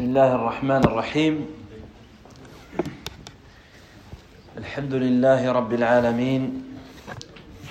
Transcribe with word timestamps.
بسم 0.00 0.08
الله 0.08 0.34
الرحمن 0.34 0.82
الرحيم. 0.84 1.34
الحمد 4.56 4.94
لله 4.94 5.52
رب 5.52 5.72
العالمين 5.72 6.42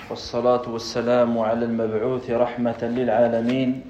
والصلاة 0.09 0.69
والسلام 0.69 1.39
على 1.39 1.65
المبعوث 1.65 2.29
رحمة 2.29 2.81
للعالمين 2.83 3.81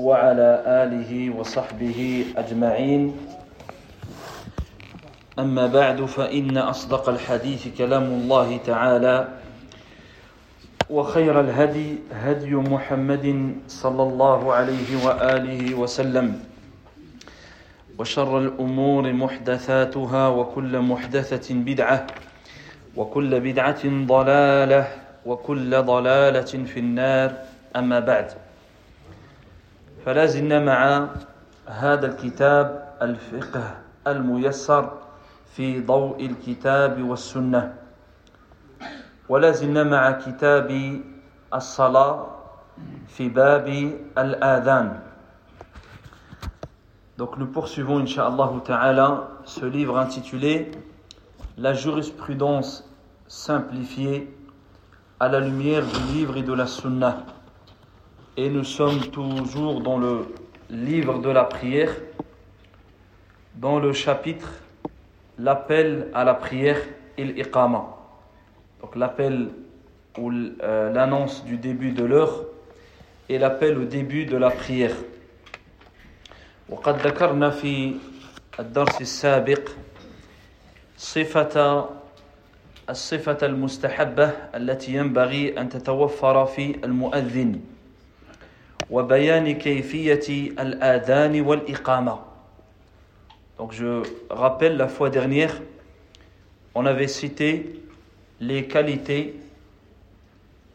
وعلى 0.00 0.50
آله 0.64 1.36
وصحبه 1.36 2.24
أجمعين. 2.36 3.16
أما 5.38 5.66
بعد 5.66 6.04
فإن 6.08 6.56
أصدق 6.56 7.08
الحديث 7.08 7.68
كلام 7.76 8.04
الله 8.04 8.56
تعالى 8.64 9.28
وخير 10.90 11.40
الهدي 11.40 11.98
هدي 12.12 12.54
محمد 12.54 13.26
صلى 13.68 14.02
الله 14.02 14.40
عليه 14.54 14.90
وآله 15.04 15.74
وسلم. 15.74 16.48
وشر 17.98 18.38
الأمور 18.38 19.12
محدثاتها 19.12 20.28
وكل 20.28 20.78
محدثة 20.80 21.54
بدعة 21.54 22.06
وكل 22.96 23.40
بدعة 23.40 23.82
ضلالة 24.06 24.88
وكل 25.26 25.82
ضلالة 25.82 26.52
في 26.64 26.80
النار. 26.80 27.32
أما 27.76 28.00
بعد 28.00 28.32
فلا 30.06 30.26
زلنا 30.26 30.58
مع 30.60 31.08
هذا 31.66 32.06
الكتاب 32.06 32.88
الفقه 33.02 33.74
الميسر 34.06 34.92
في 35.56 35.80
ضوء 35.80 36.26
الكتاب 36.26 37.02
والسنة. 37.02 37.74
ولا 39.28 39.50
زلنا 39.50 39.82
مع 39.84 40.10
كتاب 40.10 41.00
الصلاة 41.54 42.26
في 43.08 43.28
باب 43.28 43.92
الآذان. 44.18 45.07
Donc 47.18 47.36
nous 47.36 47.46
poursuivons, 47.46 47.98
Inch'Allah 47.98 48.48
Ta'ala, 48.64 49.30
ce 49.44 49.64
livre 49.66 49.98
intitulé 49.98 50.70
La 51.56 51.74
jurisprudence 51.74 52.88
simplifiée 53.26 54.32
à 55.18 55.26
la 55.26 55.40
lumière 55.40 55.84
du 55.84 56.16
livre 56.16 56.36
et 56.36 56.44
de 56.44 56.52
la 56.52 56.68
Sunna. 56.68 57.26
Et 58.36 58.48
nous 58.48 58.62
sommes 58.62 59.00
toujours 59.10 59.80
dans 59.80 59.98
le 59.98 60.26
livre 60.70 61.18
de 61.18 61.28
la 61.28 61.42
prière, 61.42 61.90
dans 63.56 63.80
le 63.80 63.92
chapitre 63.92 64.52
L'appel 65.40 66.12
à 66.14 66.22
la 66.22 66.34
prière 66.34 66.78
et 67.16 67.24
l'iqama. 67.24 67.96
Donc 68.80 68.94
l'appel 68.94 69.48
ou 70.18 70.30
euh, 70.30 70.92
l'annonce 70.92 71.44
du 71.44 71.56
début 71.56 71.90
de 71.90 72.04
l'heure 72.04 72.44
et 73.28 73.38
l'appel 73.38 73.76
au 73.76 73.84
début 73.86 74.24
de 74.24 74.36
la 74.36 74.50
prière. 74.50 74.94
وقد 76.69 77.07
ذكرنا 77.07 77.49
في 77.49 77.95
الدرس 78.59 79.01
السابق 79.01 79.69
صفة 80.97 81.89
الصفة 82.89 83.37
المستحبة 83.43 84.25
التي 84.55 84.93
ينبغي 84.93 85.59
أن 85.59 85.69
تتوفر 85.69 86.45
في 86.45 86.75
المؤذن 86.83 87.61
وبيان 88.89 89.51
كيفية 89.51 90.51
الآذان 90.59 91.41
والإقامة. 91.41 92.19
Donc 93.57 93.71
je 93.71 94.01
rappelle 94.29 94.77
la 94.77 94.87
fois 94.87 95.09
dernière, 95.09 95.61
on 96.75 96.85
avait 96.85 97.07
cité 97.07 97.79
les 98.39 98.67
qualités 98.67 99.35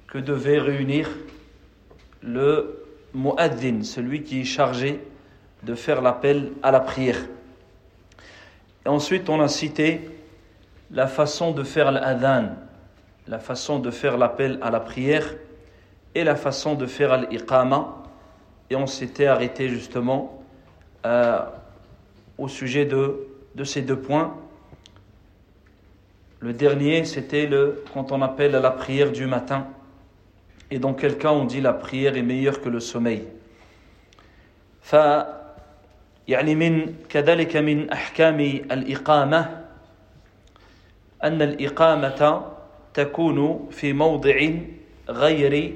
que 0.07 0.19
devait 0.19 0.59
réunir 0.59 1.09
le 2.23 2.85
muaddin, 3.15 3.83
celui 3.83 4.23
qui 4.23 4.41
est 4.41 4.45
chargé 4.45 5.01
de 5.66 5.76
faire 5.76 6.02
l'appel 6.02 6.52
à 6.62 6.72
la 6.72 6.80
prière. 6.80 7.20
Et 8.86 8.90
ensuite, 8.90 9.30
on 9.30 9.40
a 9.40 9.48
cité 9.48 10.02
la 10.92 11.08
façon 11.08 11.52
de 11.52 11.64
faire 11.64 11.92
l'adhan, 11.92 12.50
la 13.28 13.40
façon 13.40 13.80
de 13.80 13.90
faire 13.92 14.18
l'appel 14.18 14.60
à 14.62 14.70
la 14.70 14.80
prière 14.80 15.34
et 16.16 16.24
la 16.24 16.36
façon 16.36 16.76
de 16.76 16.86
faire 16.86 17.18
l'iqama. 17.18 18.04
Et 18.70 18.76
on 18.76 18.88
s'était 18.88 19.26
arrêté 19.26 19.70
justement 19.70 20.44
euh, 21.06 21.40
au 22.38 22.48
sujet 22.48 22.86
de, 22.86 23.28
de 23.56 23.64
ces 23.64 23.82
deux 23.82 24.00
points. 24.00 24.36
Le 26.40 26.52
dernier, 26.52 27.06
c'était 27.06 27.46
le 27.46 27.84
quand 27.94 28.12
on 28.12 28.22
appelle 28.22 28.56
à 28.56 28.60
la 28.60 28.72
prière 28.72 29.12
du 29.12 29.26
matin. 29.28 29.68
Et 30.72 30.80
dans 30.80 30.94
quel 30.94 31.18
cas 31.18 31.32
on 31.32 31.46
dit 31.46 31.62
la 31.62 31.74
prière 31.74 32.18
est 32.18 32.22
meilleure 32.22 32.60
que 32.60 32.70
le 32.70 32.80
sommeil. 32.80 33.28
يعني 36.29 36.55
من 36.55 36.95
كذلك 37.09 37.57
من 37.57 37.91
أحكام 37.91 38.41
الإقامة 38.71 39.65
أن 41.25 41.43
الإقامة 41.43 42.43
تكون 42.95 43.69
في 43.71 43.93
موضع 43.93 44.49
غير 45.09 45.75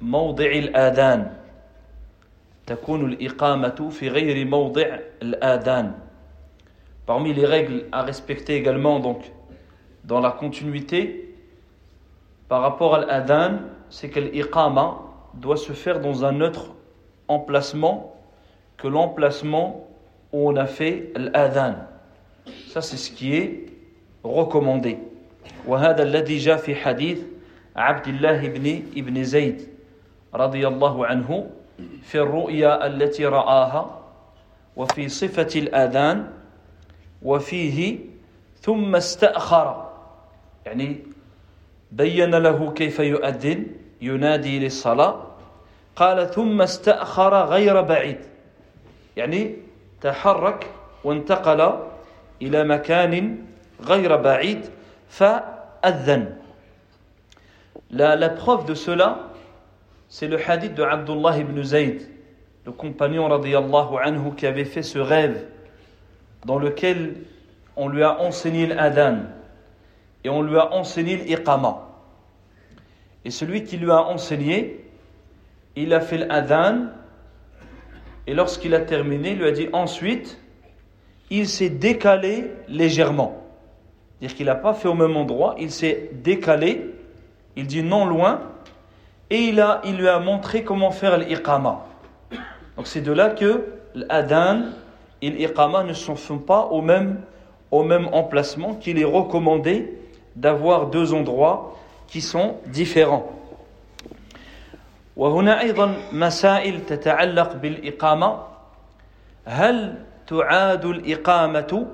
موضع 0.00 0.46
الآذان 0.46 1.36
تكون 2.66 3.12
الإقامة 3.12 3.88
في 3.90 4.08
غير 4.08 4.46
موضع 4.46 4.98
الآذان 5.22 5.92
Parmi 7.06 7.34
les 7.34 7.44
règles 7.44 7.86
à 7.90 8.02
respecter 8.02 8.54
également 8.54 9.00
donc 9.00 9.32
dans 10.04 10.20
la 10.20 10.30
continuité 10.30 11.34
par 12.48 12.62
rapport 12.62 12.94
à 12.94 13.00
l'adhan, 13.00 13.58
c'est 13.90 14.10
que 14.10 14.20
l'iqama 14.20 14.98
doit 15.34 15.56
se 15.56 15.72
faire 15.72 16.00
dans 16.00 16.24
un 16.24 16.40
autre 16.40 16.74
emplacement 17.28 18.16
que 18.76 18.88
l'emplacement 18.88 19.83
où 20.35 20.49
on 20.51 20.55
a 20.57 20.65
fait 20.65 21.13
l'adhan. 21.15 21.75
Ça, 22.67 22.81
c'est 22.81 22.97
ce 22.97 23.09
qui 23.09 23.35
est 23.35 23.65
recommandé. 24.23 24.97
وهذا 25.67 26.03
الذي 26.03 26.37
جاء 26.37 26.57
في 26.57 26.75
حديث 26.75 27.19
عبد 27.75 28.07
الله 28.07 28.47
بن 28.47 28.83
ابن 28.97 29.23
زيد 29.23 29.67
رضي 30.33 30.67
الله 30.67 31.05
عنه 31.05 31.49
في 32.03 32.15
الرؤيا 32.19 32.85
التي 32.87 33.25
رآها 33.25 34.01
وفي 34.75 35.09
صفة 35.09 35.59
الآذان 35.59 36.27
وفيه 37.21 37.99
ثم 38.61 38.95
استأخر 38.95 39.91
يعني 40.65 40.99
بين 41.91 42.35
له 42.35 42.71
كيف 42.71 42.99
يؤذن 42.99 43.65
ينادي 44.01 44.59
للصلاة 44.59 45.15
قال 45.95 46.29
ثم 46.31 46.61
استأخر 46.61 47.33
غير 47.45 47.81
بعيد 47.81 48.19
يعني 49.17 49.64
تحرك 50.04 50.66
وانتقل 51.04 51.78
إلى 52.42 52.64
مكان 52.64 53.38
غير 53.82 54.16
بعيد 54.16 54.60
فأذن 55.08 56.36
la, 57.92 58.14
la 58.14 58.28
preuve 58.28 58.66
de 58.66 58.74
cela 58.74 59.30
c'est 60.08 60.28
le 60.28 60.38
hadith 60.38 60.74
de 60.74 60.82
Abdullah 60.82 61.38
ibn 61.38 61.62
Zayd 61.62 62.08
le 62.66 62.72
compagnon 62.72 63.28
radiyallahu 63.28 63.96
anhu 64.02 64.34
qui 64.36 64.46
avait 64.46 64.64
fait 64.64 64.82
ce 64.82 64.98
rêve 64.98 65.44
dans 66.44 66.58
lequel 66.58 67.14
on 67.76 67.88
lui 67.88 68.02
a 68.02 68.20
enseigné 68.20 68.66
l'adhan 68.66 69.18
et 70.24 70.28
on 70.28 70.42
lui 70.42 70.56
a 70.56 70.72
enseigné 70.72 71.16
l'iqama. 71.16 71.88
Et 73.24 73.30
celui 73.30 73.64
qui 73.64 73.76
lui 73.76 73.90
a 73.90 74.02
enseigné, 74.02 74.84
il 75.76 75.94
a 75.94 76.00
fait 76.00 76.18
l'adhan, 76.18 76.88
et 78.27 78.33
lorsqu'il 78.33 78.73
a 78.73 78.79
terminé, 78.79 79.31
il 79.31 79.37
lui 79.37 79.47
a 79.47 79.51
dit 79.51 79.69
ensuite, 79.73 80.39
il 81.29 81.47
s'est 81.47 81.69
décalé 81.69 82.51
légèrement. 82.67 83.41
C'est-à-dire 84.19 84.37
qu'il 84.37 84.45
n'a 84.47 84.55
pas 84.55 84.73
fait 84.73 84.87
au 84.87 84.93
même 84.93 85.15
endroit, 85.17 85.55
il 85.59 85.71
s'est 85.71 86.09
décalé, 86.13 86.89
il 87.55 87.67
dit 87.67 87.83
non 87.83 88.05
loin, 88.05 88.41
et 89.29 89.37
il, 89.37 89.59
a, 89.59 89.81
lui 89.85 90.07
a 90.07 90.19
montré 90.19 90.63
comment 90.63 90.91
faire 90.91 91.17
l'iqama. 91.17 91.85
Donc 92.77 92.87
c'est 92.87 93.01
de 93.01 93.11
là 93.11 93.29
que 93.29 93.65
l'adhan 93.93 94.63
et 95.21 95.29
l'iqama 95.29 95.83
ne 95.83 95.93
se 95.93 96.13
font 96.13 96.37
pas 96.37 96.69
au 96.71 96.81
même 96.81 97.17
emplacement, 98.11 98.75
qu'il 98.75 98.99
est 98.99 99.05
recommandé 99.05 99.97
d'avoir 100.35 100.87
deux 100.87 101.13
endroits 101.13 101.75
qui 102.07 102.21
sont 102.21 102.55
différents. 102.67 103.31
وهنا 105.15 105.61
أيضا 105.61 105.97
مسائل 106.11 106.85
تتعلق 106.85 107.53
بالإقامة 107.55 108.43
هل 109.45 110.05
تعاد 110.27 110.85
الإقامة 110.85 111.87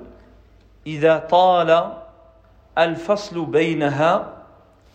إذا 0.86 1.18
طال 1.18 1.92
الفصل 2.78 3.46
بينها 3.46 4.32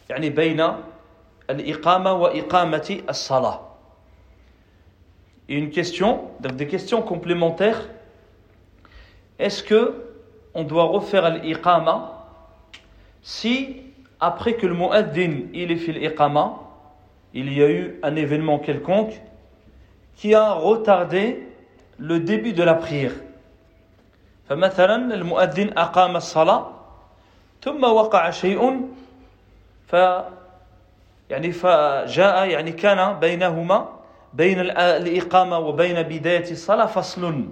يعني 0.10 0.30
بين 0.30 0.68
الإقامة 1.50 2.14
وإقامة 2.14 3.02
الصلاة 3.10 3.60
Une 5.50 5.70
question, 5.70 6.30
donc 6.42 6.58
des 6.58 6.68
questions 6.68 7.02
complémentaires. 7.02 7.88
Est-ce 9.40 9.64
que 9.64 10.04
on 10.54 10.64
doit 10.64 10.84
refaire 10.84 11.30
l'iqama 11.30 12.26
si 13.22 13.78
après 14.20 14.56
que 14.56 14.68
le 14.68 14.74
muaddin 14.74 15.44
il 15.54 15.72
ait 15.72 15.78
fait 15.78 15.94
l'iqama, 15.94 16.67
il 17.37 17.53
y 17.53 17.63
a 17.63 17.71
eu 17.71 18.01
un 18.03 18.17
événement 18.17 18.59
quelconque 18.59 19.21
qui 20.17 20.35
a 20.35 20.53
retardé 20.53 21.47
le 21.99 22.21
début 22.21 22.53
de 22.53 22.63
la 22.63 22.75
prière. 22.75 23.13
فمثلا 24.49 25.15
المؤذن 25.15 25.79
أقام 25.79 26.17
الصلاة 26.17 26.71
ثم 27.63 27.85
وقع 27.85 28.31
شيء 28.31 28.89
ف 29.89 29.97
يعني 31.31 31.53
فجاء 31.53 32.49
يعني 32.49 32.73
كان 32.73 33.21
بينهما 33.21 33.89
بين 34.35 34.61
الإقامة 34.61 35.59
وبين 35.59 36.03
بداية 36.03 36.51
الصلاة 36.51 36.87
فصل 36.87 37.45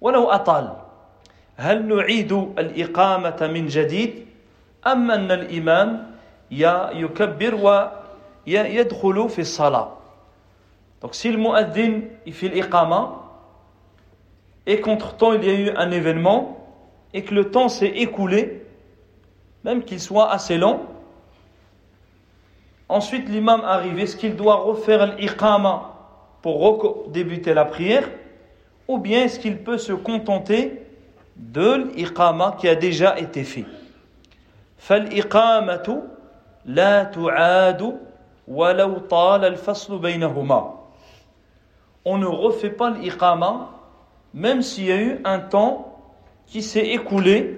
ولو 0.00 0.30
أطال 0.30 0.76
هل 1.56 1.88
نعيد 1.96 2.32
الإقامة 2.32 3.50
من 3.52 3.66
جديد 3.66 4.26
أم 4.86 5.10
أن 5.10 5.30
الإمام 5.30 6.10
يكبر 6.50 7.54
ويدخل 8.46 9.28
في 9.28 9.40
الصلاة 9.40 9.96
Donc 11.02 11.14
si 11.14 11.30
le 11.30 11.38
muaddin 11.38 12.02
il 12.26 12.34
fait 12.34 12.48
l'iqama 12.48 13.22
et 14.66 14.80
qu'entre-temps 14.82 15.32
il 15.32 15.44
y 15.44 15.48
a 15.48 15.54
eu 15.54 15.70
un 15.70 15.90
événement 15.90 16.58
et 17.14 17.24
que 17.24 17.34
le 17.34 17.50
temps 17.50 17.70
s'est 17.70 17.88
écoulé, 17.88 18.66
même 19.64 19.82
qu'il 19.82 19.98
soit 19.98 20.30
assez 20.30 20.58
long, 20.58 20.80
ensuite 22.88 23.30
l'imam 23.30 23.62
arrive, 23.64 23.98
est-ce 23.98 24.14
qu'il 24.14 24.36
doit 24.36 24.56
refaire 24.56 25.16
l'iqama 25.16 25.94
pour 26.42 27.08
débuter 27.08 27.54
la 27.54 27.64
prière 27.64 28.06
ou 28.86 28.98
bien 28.98 29.24
est-ce 29.24 29.40
qu'il 29.40 29.56
peut 29.56 29.78
se 29.78 29.94
contenter 29.94 30.82
de 31.36 31.90
l'iqama 31.94 32.56
qui 32.58 32.68
a 32.68 32.74
déjà 32.74 33.18
été 33.18 33.44
fait 33.44 33.64
فالإقامة 34.80 36.02
لا 36.64 37.04
تعاد 37.04 38.03
ولو 38.47 38.97
طال 38.97 39.45
الفصل 39.45 39.97
بينهما 39.99 40.85
on 42.05 42.19
ne 42.19 42.27
refait 42.27 42.69
pas 42.69 42.91
l'iqama, 42.91 43.71
même 44.33 44.61
s'il 44.61 44.85
y 44.85 44.91
a 44.91 45.01
eu 45.01 45.21
un 45.25 45.39
temps 45.39 45.97
qui 46.45 46.61
s'est 46.61 46.85
écoulé 46.85 47.57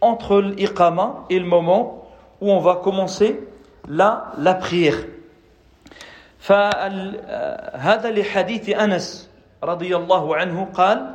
entre 0.00 0.40
l'iqama 0.40 1.24
et 1.28 1.38
le 1.40 1.44
moment 1.44 2.04
où 2.40 2.50
on 2.52 2.60
va 2.60 2.76
commencer 2.76 3.40
la, 3.88 4.32
la 4.38 4.54
prière. 4.54 4.94
فهذا 6.38 8.10
لحديث 8.10 8.68
أنس 8.70 9.30
رضي 9.62 9.96
الله 9.96 10.36
عنه 10.36 10.68
قال 10.74 11.14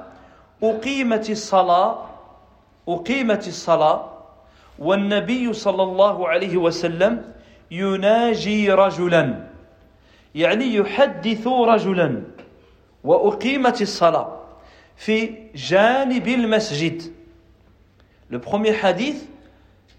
أقيمت 0.63 1.29
الصلاة 1.29 2.05
أقيمت 2.87 3.47
الصلاة 3.47 4.05
والنبي 4.79 5.53
صلى 5.53 5.83
الله 5.83 6.27
عليه 6.27 6.57
وسلم 6.57 7.23
يناجي 7.70 8.72
رجلا 8.72 9.46
يعني 10.34 10.74
يحدث 10.74 11.46
رجلا 11.46 12.22
وأقيمت 13.04 13.82
الصلاة 13.82 14.40
في 14.96 15.34
جانب 15.54 16.28
المسجد 16.28 17.02
Le 18.30 18.38
premier 18.38 18.70
hadith, 18.70 19.28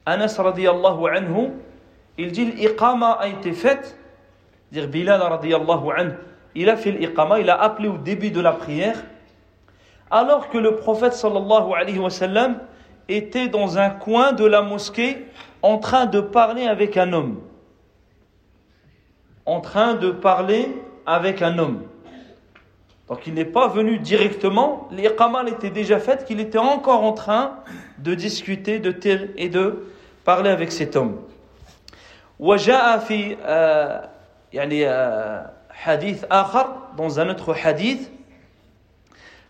Anas 0.06 0.38
radiallahu 0.40 1.06
anhu, 1.06 1.52
il 2.18 2.32
dit 2.32 2.46
l'iqama 2.46 3.18
a 3.20 3.28
été 3.28 3.52
faite, 3.52 3.98
dire 4.72 4.88
Bilal 4.88 5.22
radiallahu 5.22 5.92
anhu, 5.92 6.14
il 6.56 6.70
a 6.70 6.78
fait 6.78 6.92
l'iqama, 6.92 7.42
il 7.42 7.50
a 7.50 7.62
appelé 7.62 7.90
au 7.90 7.98
début 7.98 8.32
de 8.32 8.40
la 8.40 8.54
prière, 8.54 9.04
alors 10.10 10.48
que 10.50 10.58
le 10.58 10.78
prophète 10.78 11.12
sallallahu 11.12 11.74
alayhi 11.76 12.00
wa 12.00 12.10
sallam 12.10 12.60
était 13.10 13.50
dans 13.50 13.78
un 13.78 13.90
coin 13.90 14.32
de 14.32 14.46
la 14.46 14.62
mosquée 14.62 15.26
en 15.62 15.78
train 15.78 16.06
de 16.06 16.22
parler 16.22 16.68
avec 16.68 16.96
un 16.96 17.12
homme. 17.12 17.42
En 19.46 19.62
train 19.62 19.96
de 19.96 20.12
parler 20.12 20.70
avec 21.06 21.42
un 21.42 21.58
homme. 21.58 21.84
Donc 23.08 23.28
il 23.28 23.34
n'est 23.34 23.44
pas 23.44 23.68
venu 23.68 24.00
directement, 24.00 24.88
l'iqama 24.92 25.44
était 25.50 25.70
déjà 25.70 26.00
faite, 26.00 26.26
qu'il 26.26 26.40
était 26.40 26.58
encore 26.58 27.04
en 27.04 27.14
train 27.14 27.58
de 27.98 28.14
discuter 28.14 28.80
de 28.80 28.96
et 29.36 29.50
de 29.50 29.86
parler 30.24 30.50
avec 30.50 30.72
cet 30.72 30.96
homme. 30.96 31.18
وجاء 32.40 32.98
في 33.00 33.38
يعني 34.54 34.88
حديث 35.72 36.26
آخر 36.32 36.66
dans 36.98 37.20
un 37.20 37.30
autre 37.30 37.54
hadith 37.54 38.10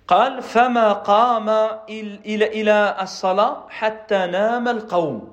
قال 0.07 0.41
فما 0.41 0.93
قام 0.93 1.49
إلى 1.89 2.45
إلى 2.61 2.97
الصلاة 3.01 3.65
حتى 3.69 4.27
نام 4.27 4.67
القوم 4.67 5.31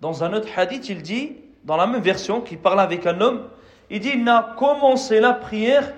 Dans 0.00 0.24
un 0.24 0.32
autre 0.32 0.48
hadith, 0.56 0.88
il 0.88 1.02
dit, 1.02 1.36
dans 1.64 1.76
la 1.76 1.86
même 1.86 2.00
version, 2.00 2.40
qui 2.40 2.56
parle 2.56 2.80
avec 2.80 3.06
un 3.06 3.20
homme, 3.20 3.48
il 3.90 4.00
dit, 4.00 4.12
il 4.14 4.24
n'a 4.24 4.54
commencé 4.58 5.20
la 5.20 5.32
prière 5.32 5.92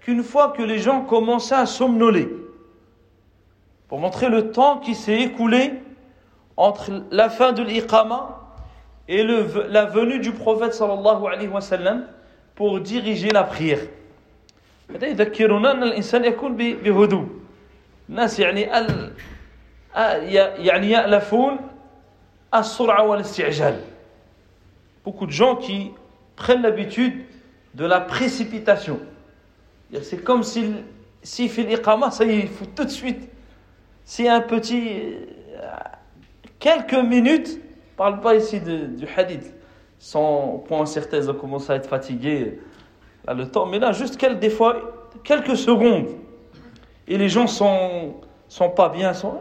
qu'une 0.00 0.22
fois 0.22 0.48
que 0.56 0.62
les 0.62 0.78
gens 0.78 1.02
commençaient 1.02 1.54
à 1.54 1.66
somnoler, 1.66 2.28
pour 3.88 3.98
montrer 3.98 4.28
le 4.28 4.50
temps 4.52 4.78
qui 4.78 4.94
s'est 4.94 5.20
écoulé 5.20 5.72
entre 6.56 6.90
la 7.10 7.30
fin 7.30 7.52
de 7.52 7.62
l'iqama 7.62 8.38
et 9.08 9.22
le, 9.22 9.66
la 9.68 9.86
venue 9.86 10.18
du 10.18 10.32
prophète 10.32 10.74
sallallahu 10.74 11.26
alayhi 11.26 11.48
wa 11.48 11.60
sallam 11.60 12.04
pour 12.54 12.80
diriger 12.80 13.30
la 13.30 13.44
prière. 13.44 13.80
يذكرنا 15.02 15.70
أن 15.70 15.82
الإنسان 15.82 16.24
يكون 16.24 16.56
بهدوء 16.56 17.26
الناس 18.08 18.38
يعني 18.38 18.78
ال 18.78 19.12
يعني 20.58 20.90
يألفون 20.90 21.56
السرعة 22.54 23.02
والاستعجال 23.02 23.80
beaucoup 25.03 25.25
de 25.25 25.31
gens 25.31 25.55
qui 25.55 25.91
prennent 26.35 26.61
l'habitude 26.61 27.25
de 27.73 27.85
la 27.85 27.99
précipitation 27.99 28.99
C'est 30.01 30.23
comme 30.23 30.43
s'il 30.43 30.83
si 31.21 31.47
fait 31.47 31.63
l'iqama, 31.63 32.11
ça 32.11 32.25
y 32.25 32.31
est, 32.31 32.39
il 32.41 32.47
faut 32.47 32.65
tout 32.65 32.83
de 32.83 32.89
suite. 32.89 33.29
C'est 34.03 34.27
un 34.27 34.41
petit. 34.41 34.89
Euh, 35.55 35.67
quelques 36.59 36.93
minutes, 36.93 37.55
ne 37.57 37.97
parle 37.97 38.19
pas 38.19 38.35
ici 38.35 38.59
du 38.59 39.07
hadith. 39.15 39.53
Sans 39.99 40.63
point 40.67 40.85
certains 40.85 41.21
ils 41.21 41.29
ont 41.29 41.69
à 41.69 41.75
être 41.75 41.87
fatigués 41.87 42.59
là, 43.25 43.33
le 43.33 43.49
temps. 43.49 43.65
Mais 43.65 43.79
là, 43.79 43.93
juste 43.93 44.17
quelques, 44.17 44.39
des 44.39 44.49
fois, 44.49 44.75
quelques 45.23 45.55
secondes. 45.55 46.07
Et 47.07 47.17
les 47.17 47.29
gens 47.29 47.47
sont, 47.47 48.15
sont 48.49 48.69
pas 48.69 48.89
bien, 48.89 49.13
sont 49.13 49.35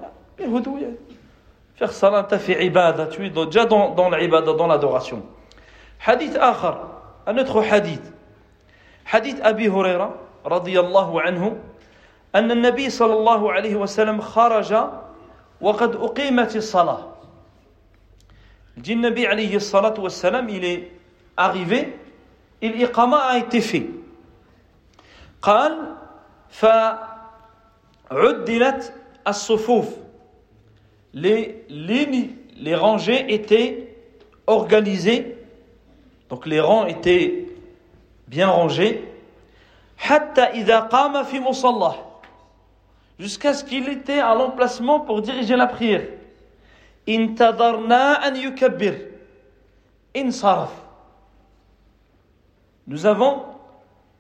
faire 1.75 1.93
salat, 1.93 2.27
tu 2.31 2.39
fait 2.39 2.71
tu 3.11 3.27
es 3.27 3.31
déjà 3.31 3.65
dans, 3.65 3.95
dans 3.95 4.11
dans 4.11 4.67
l'adoration. 4.67 5.23
حديث 6.03 6.37
آخر. 6.37 6.75
ندخل 7.29 7.63
حديث. 7.65 8.01
حديث 9.05 9.41
أبي 9.41 9.69
هريرة 9.69 10.15
رضي 10.47 10.81
الله 10.81 11.21
عنه 11.21 11.57
أن 12.35 12.51
النبي 12.51 12.91
صلى 12.91 13.15
الله 13.15 13.53
عليه 13.53 13.75
وسلم 13.77 14.21
خرج 14.21 14.75
وقد 15.61 15.97
أقيمت 15.97 16.57
الصلاة. 16.57 17.13
جي 18.79 18.93
النبي 18.93 19.27
عليه 19.27 19.57
الصلاة 19.57 19.95
والسلام 20.01 20.49
إلي 20.49 20.89
أغيفي 21.39 21.87
الإقامة 22.63 23.33
أيتفي 23.33 23.87
قال 25.43 25.95
فعدلت 28.11 28.95
الصفوف. 29.29 29.89
Les, 31.15 31.63
les, 31.69 32.07
لي 32.57 32.75
rangées 32.75 33.31
étaient 33.35 33.95
organisées 34.47 35.42
donc 36.33 36.47
les 36.47 36.61
rangs 36.61 36.87
étaient 36.87 37.47
bien 38.27 38.49
rangés 38.49 39.07
jusqu'à 43.19 43.53
ce 43.53 43.63
qu'il 43.63 43.87
était 43.91 44.19
à 44.19 44.35
l'emplacement 44.35 45.01
pour 45.01 45.21
diriger 45.21 45.57
la 45.57 45.67
prière. 45.67 46.09
Nous 52.87 53.05
avons 53.05 53.43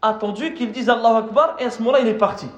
attendu 0.02 0.52
qu'il 0.52 0.70
dise 0.70 0.90
Allah 0.90 1.16
Akbar 1.16 1.56
et 1.60 1.64
à 1.64 1.70
ce 1.70 1.78
moment-là 1.78 2.00
il 2.00 2.08
est 2.08 2.18
parti. 2.18 2.48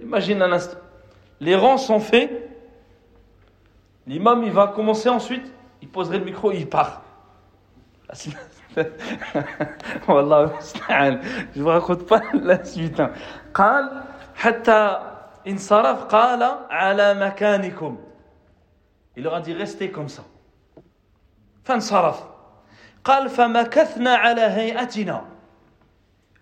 Imagine 0.00 0.42
un 0.42 0.50
instant. 0.50 0.78
Les 1.38 1.54
rangs 1.54 1.78
sont 1.78 2.00
faits. 2.00 2.50
L'imam 4.08 4.42
il 4.42 4.50
va 4.50 4.66
commencer 4.66 5.08
ensuite. 5.08 5.52
Il 5.80 5.88
poserait 5.88 6.18
le 6.18 6.24
micro 6.24 6.50
et 6.50 6.56
il 6.56 6.68
part. 6.68 7.02
والله 10.08 10.40
المستعان 10.44 11.20
vous 11.56 11.68
raconte 11.68 12.06
pas 12.06 12.22
la 12.34 12.64
suite 12.64 13.02
قال 13.54 14.02
حتى 14.34 15.00
انصرف 15.46 16.04
قال 16.04 16.42
على 16.70 17.14
مكانكم. 17.14 17.98
Il 19.16 19.24
leur 19.24 19.34
a 19.34 19.40
dit 19.40 19.52
restez 19.52 19.90
comme 19.90 20.08
ça. 20.08 20.22
فانصرف. 21.64 22.24
قال 23.04 23.30
فمكثنا 23.30 24.14
على 24.14 24.40
هيئتنا. 24.40 25.24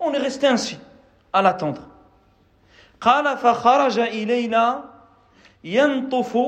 On 0.01 0.13
est 0.13 0.19
resté 0.19 0.47
ainsi 0.47 0.79
à 1.33 1.43
l'attendre. 1.43 1.83
قال 3.01 3.39
فخرج 3.39 3.99
إلينا. 3.99 4.85
ينطف 5.65 6.39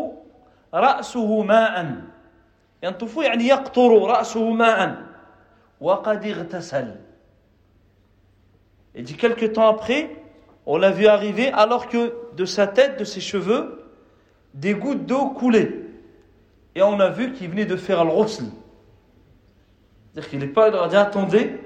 رأسه 0.75 1.43
ماء. 1.43 1.95
ينطف 2.83 3.17
يعني 3.17 3.45
يقطر 3.49 4.03
رأسه 4.07 4.51
ماء. 4.51 5.10
Et 8.96 9.02
dit 9.02 9.16
quelques 9.16 9.54
temps 9.54 9.68
après, 9.68 10.10
On 10.66 10.78
l'a 10.78 10.92
vu 10.92 11.06
arriver 11.08 11.52
alors 11.52 11.88
que 11.88 12.14
de 12.36 12.46
sa 12.46 12.66
tête, 12.66 13.00
de 13.00 13.04
ses 13.04 13.22
cheveux, 13.22 13.84
des 14.54 14.74
gouttes 14.74 15.06
d'eau 15.06 15.30
coulaient. 15.30 15.74
Et 16.74 16.82
on 16.82 17.00
a 17.00 17.10
vu 17.10 17.34
qu'il 17.34 17.50
venait 17.50 17.66
de 17.66 17.76
faire 17.76 18.04
le 18.04 18.10
rosl. 18.10 18.46
C'est-à-dire 20.14 20.30
qu'il 20.30 20.40
n'est 20.40 20.48
pas, 20.48 20.70
il 20.70 20.76
a 20.76 20.88
dit 20.88 20.96
attendez, 20.96 21.60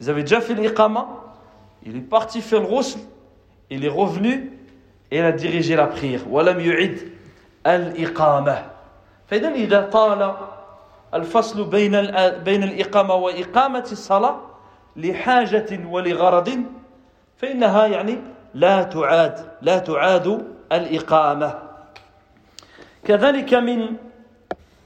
ils 0.00 0.08
avaient 0.08 0.22
déjà 0.22 0.40
fait 0.40 0.54
l'iqama, 0.54 1.06
il 1.84 1.96
est 1.96 2.00
parti 2.00 2.40
faire 2.40 2.60
le 2.60 2.66
rosl, 2.66 2.98
il 3.68 3.84
est 3.84 3.90
revenu 3.90 4.52
et 5.10 5.18
il 5.18 5.24
a 5.24 5.32
dirigé 5.32 5.76
la 5.76 5.86
prière. 5.86 6.26
ولم 6.30 6.60
يعد 6.60 6.98
الإقامة. 7.66 8.62
فإذا 9.28 9.48
إذا 9.54 9.80
طال 9.92 10.34
الفصل 11.13 11.63
بين 11.69 11.91
بين 12.43 12.63
الإقامة 12.63 13.13
وإقامة 13.13 13.87
الصلاة 13.91 14.41
لحاجة 14.95 15.79
ولغرض 15.87 16.63
فإنها 17.37 17.87
يعني 17.87 18.17
لا 18.53 18.83
تعاد 18.83 19.45
لا 19.61 19.77
تعاد 19.77 20.47
الإقامة. 20.71 21.59
كذلك 23.05 23.53
من 23.53 23.95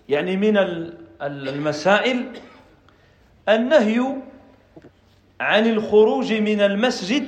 يعني 0.10 0.38
من 0.38 0.58
المسائل 1.22 2.26
النهي 3.50 4.16
عن 5.40 5.68
الخروج 5.68 6.34
من 6.34 6.62
المسجد 6.62 7.28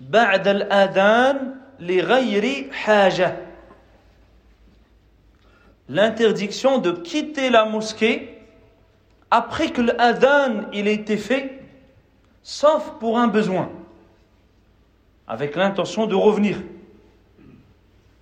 بعد 0.00 0.48
الأذان 0.48 1.54
لغير 1.80 2.72
حاجة. 2.72 3.36
l'interdiction 5.89 6.79
de 6.79 6.91
quitter 6.91 7.49
la 7.49 7.65
mosquée 7.65 8.41
après 9.31 9.69
que 9.69 9.81
l'adhan 9.81 10.69
il 10.73 10.87
a 10.87 10.91
été 10.91 11.17
fait 11.17 11.59
sauf 12.43 12.91
pour 12.99 13.17
un 13.17 13.27
besoin 13.27 13.69
avec 15.27 15.55
l'intention 15.55 16.07
de 16.07 16.15
revenir 16.15 16.57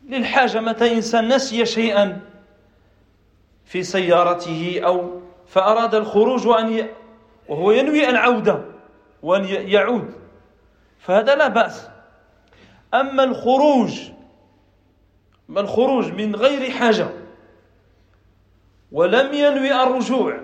للحاجة 0.10 0.62
متى 0.62 0.94
إنسان 0.94 1.36
نسي 1.36 1.66
شيئا 1.66 2.22
في 3.66 3.84
سيارته 3.84 4.82
أو 4.86 5.22
فأراد 5.48 5.96
الخروج 5.96 6.48
وأن 6.48 6.88
وهو 7.48 7.72
ينوي 7.72 8.10
العودة 8.10 8.62
وأن 9.24 9.46
يعود 9.46 10.14
فهذا 11.00 11.36
لا 11.36 11.48
بأس 11.48 11.90
أما 12.94 13.24
الخروج 13.24 14.00
الخروج 15.50 16.12
من 16.12 16.36
غير 16.36 16.72
حاجة 16.72 17.08
ولم 18.92 19.34
ينوي 19.34 19.84
الرجوع 19.84 20.40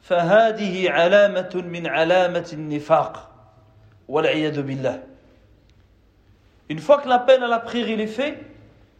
فهذه 0.00 0.90
علامة 0.90 1.64
من 1.66 1.86
علامة 1.86 2.50
النفاق 2.52 3.30
والعياذ 4.08 4.62
بالله 4.62 5.02
Une 6.68 6.78
fois 6.78 6.98
que 6.98 7.08
l'appel 7.08 7.42
à 7.42 7.48
la 7.48 7.58
prière 7.58 7.88
il 7.88 8.00
est 8.00 8.06
fait, 8.06 8.38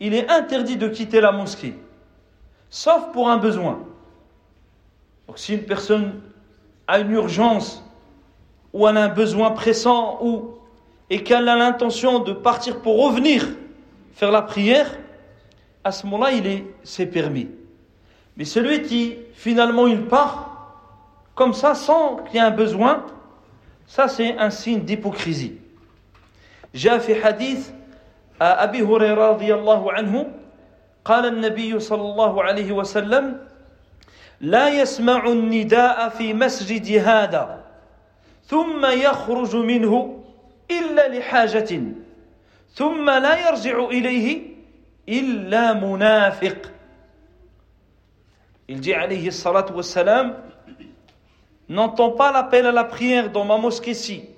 il 0.01 0.13
est 0.15 0.29
interdit 0.29 0.77
de 0.77 0.89
quitter 0.89 1.21
la 1.21 1.31
mosquée, 1.31 1.79
sauf 2.69 3.13
pour 3.13 3.29
un 3.29 3.37
besoin. 3.37 3.79
Donc 5.29 5.39
si 5.39 5.55
une 5.55 5.63
personne 5.63 6.21
a 6.89 6.99
une 6.99 7.13
urgence 7.13 7.85
ou 8.73 8.89
elle 8.89 8.97
a 8.97 9.05
un 9.05 9.09
besoin 9.09 9.53
pressant 9.53 10.19
ou 10.21 10.55
et 11.11 11.23
qu'elle 11.23 11.49
a 11.49 11.57
l'intention 11.57 12.21
de 12.21 12.33
partir 12.33 12.81
pour 12.83 13.05
revenir 13.05 13.47
faire 14.15 14.31
la 14.31 14.43
prière, 14.43 14.99
à 15.83 15.93
ce 15.93 16.07
moment-là, 16.07 16.33
il 16.33 16.47
est 16.47 16.65
c'est 16.83 17.07
permis. 17.07 17.49
Mais 18.37 18.45
celui 18.45 18.83
qui 18.83 19.17
finalement 19.35 19.87
il 19.87 20.07
part 20.07 20.51
comme 21.35 21.55
ça 21.55 21.75
sans 21.75 22.17
qu'il 22.17 22.37
y 22.37 22.39
ait 22.39 22.47
un 22.47 22.51
besoin, 22.51 23.05
ça 23.87 24.09
c'est 24.09 24.37
un 24.37 24.51
signe 24.51 24.81
d'hypocrisie. 24.81 25.57
جاء 26.75 26.99
في 26.99 27.15
حديث 27.15 27.71
أبي 28.41 28.83
هريرة 28.83 29.31
رضي 29.31 29.55
الله 29.55 29.93
عنه 29.93 30.33
قال 31.05 31.27
النبي 31.27 31.81
صلى 31.81 32.03
الله 32.03 32.43
عليه 32.43 32.73
وسلم 32.73 33.47
لا 34.41 34.69
يسمع 34.69 35.27
النداء 35.27 36.09
في 36.09 36.35
مسجد 36.35 36.99
هذا 36.99 37.65
ثم 38.47 38.87
يخرج 38.87 39.57
منه 39.57 40.23
إلا 40.71 41.09
لحاجة 41.09 41.83
ثم 42.75 43.11
لا 43.11 43.49
يرجع 43.49 43.85
إليه 43.85 44.43
إلا 45.09 45.73
منافق 45.73 46.57
il 48.68 48.80
dit 48.80 48.94
alayhi 48.94 49.32
salatu 49.32 49.74
wassalam 49.74 50.36
N'entends 51.68 52.12
pas 52.12 52.32
l'appel 52.32 52.66
à 52.66 52.72
la 52.72 52.84
prière 52.84 53.32
dans 53.32 53.46
ma 53.46 53.58
mosquée-ci. 53.58 54.30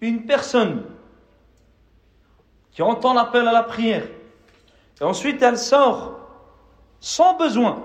Une 0.00 0.24
personne 0.24 0.84
qui 2.70 2.82
entend 2.82 3.12
l'appel 3.12 3.48
à 3.48 3.52
la 3.52 3.64
prière, 3.64 4.06
et 5.00 5.04
ensuite 5.04 5.42
elle 5.42 5.58
sort 5.58 6.20
sans 7.00 7.36
besoin. 7.36 7.82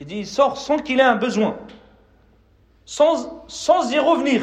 Il 0.00 0.06
dit, 0.06 0.18
il 0.18 0.26
sort 0.26 0.58
sans 0.58 0.78
qu'il 0.78 1.00
ait 1.00 1.04
un 1.04 1.16
besoin, 1.16 1.56
sans, 2.84 3.44
sans 3.48 3.90
y 3.90 3.98
revenir. 3.98 4.42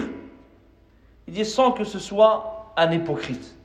Il 1.27 1.35
dit, 1.35 1.45
sans 1.45 1.71
que 1.71 1.83
ce 1.83 1.99
soit 1.99 2.73
un 2.75 2.91
hypocrite. 2.91 3.55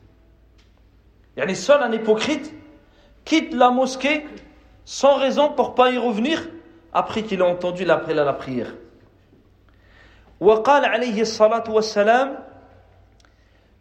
Il 1.35 1.40
y 1.40 1.43
a 1.43 1.47
les 1.47 1.55
seuls 1.55 1.83
un 1.83 1.93
hypocrite 1.93 2.52
quitte 3.25 3.55
la 3.55 3.71
mosquée 3.71 4.26
sans 4.88 5.15
raison 5.17 5.50
pour 5.50 5.75
pas 5.75 5.91
y 5.91 5.98
revenir 5.98 6.43
après 6.93 7.24
qu'il 7.24 7.41
a 7.41 7.45
entendu 7.45 7.86
l'appel 7.86 8.19
à 8.19 8.24
la 8.24 8.33
prière. 8.33 8.74
وقال 10.39 10.86
عليه 10.86 11.22
الصلاة 11.22 11.63
والسلام 11.69 12.39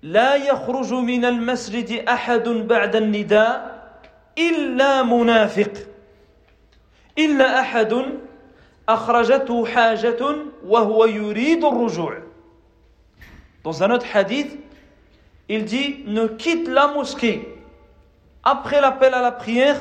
لا 0.02 0.34
يخرج 0.34 0.94
من 0.94 1.24
المسجد 1.24 2.08
أحد 2.08 2.48
بعد 2.48 2.96
النداء 2.96 3.82
إلا 4.38 5.02
منافق 5.02 5.72
إلا 7.18 7.60
أحد 7.60 8.04
أخرجته 8.88 9.66
حاجة 9.66 10.36
وهو 10.66 11.04
يريد 11.04 11.64
الرجوع 11.64 12.14
Dans 13.64 13.82
un 13.84 13.90
autre 13.92 14.06
hadith, 14.12 14.58
il 15.48 15.64
dit 15.64 16.02
ne 16.06 16.26
quitte 16.26 16.68
la 16.68 16.88
mosquée 16.88 17.46
après 18.42 18.80
l'appel 18.80 19.14
à 19.14 19.22
la 19.22 19.30
prière 19.30 19.80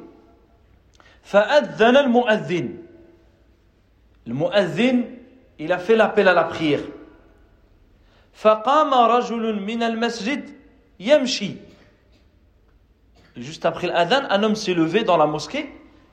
فأذن 1.22 1.96
المؤذن 1.96 2.82
المؤذن 4.26 5.04
il 5.58 5.72
a 5.72 5.78
fait 5.78 5.96
l'appel 5.96 6.28
à 6.28 6.34
la 6.34 6.44
prière 6.44 6.82
فقام 8.32 8.94
رجل 8.94 9.62
من 9.62 9.82
المسجد 9.82 10.50
يمشي 11.00 11.56
Juste 13.36 13.66
après 13.66 13.86
l'adhan, 13.86 14.22
un 14.30 14.42
homme 14.42 14.54
s'est 14.54 14.72
levé 14.72 15.04
dans 15.04 15.18
la 15.18 15.26
mosquée, 15.26 15.70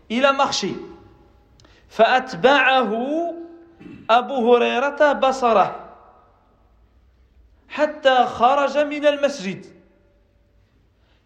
il 0.10 0.26
a 0.26 0.34
marché. 0.34 0.76
فأتبعه 1.88 2.92
أبو 4.10 4.56
هريرة 4.56 5.14
بصره 5.14 5.80
حتى 7.70 8.26
خرج 8.26 8.78
من 8.78 9.06
المسجد. 9.06 9.66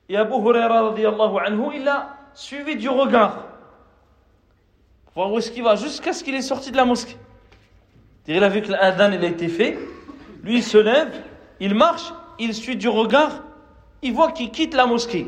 Et 0.10 0.15
Abu 0.15 0.36
Huraira 0.36 0.84
radiallahu 0.84 1.38
anhu, 1.39 1.75
il 1.75 1.88
a 1.88 2.15
suivi 2.34 2.75
du 2.75 2.89
regard. 2.89 3.43
Voir 5.15 5.31
où 5.31 5.39
est-ce 5.39 5.51
qu'il 5.51 5.63
va, 5.63 5.75
jusqu'à 5.75 6.13
ce 6.13 6.24
qu'il 6.24 6.36
est 6.36 6.41
sorti 6.41 6.72
de 6.72 6.77
la 6.77 6.86
mosquée. 6.86 7.17
Il 8.27 8.43
a 8.43 8.50
vu 8.50 8.62
que 8.62 8.72
l'adhan 8.72 9.12
il 9.12 9.24
a 9.24 9.27
été 9.27 9.48
fait. 9.48 9.77
Lui, 10.43 10.57
il 10.57 10.63
se 10.63 10.77
lève, 10.77 11.24
il 11.60 11.74
marche, 11.74 12.13
il 12.39 12.53
suit 12.53 12.75
du 12.75 12.89
regard, 12.89 13.43
il 14.01 14.13
voit 14.13 14.31
qu'il 14.31 14.51
quitte 14.51 14.74
la 14.74 14.86
mosquée. 14.86 15.27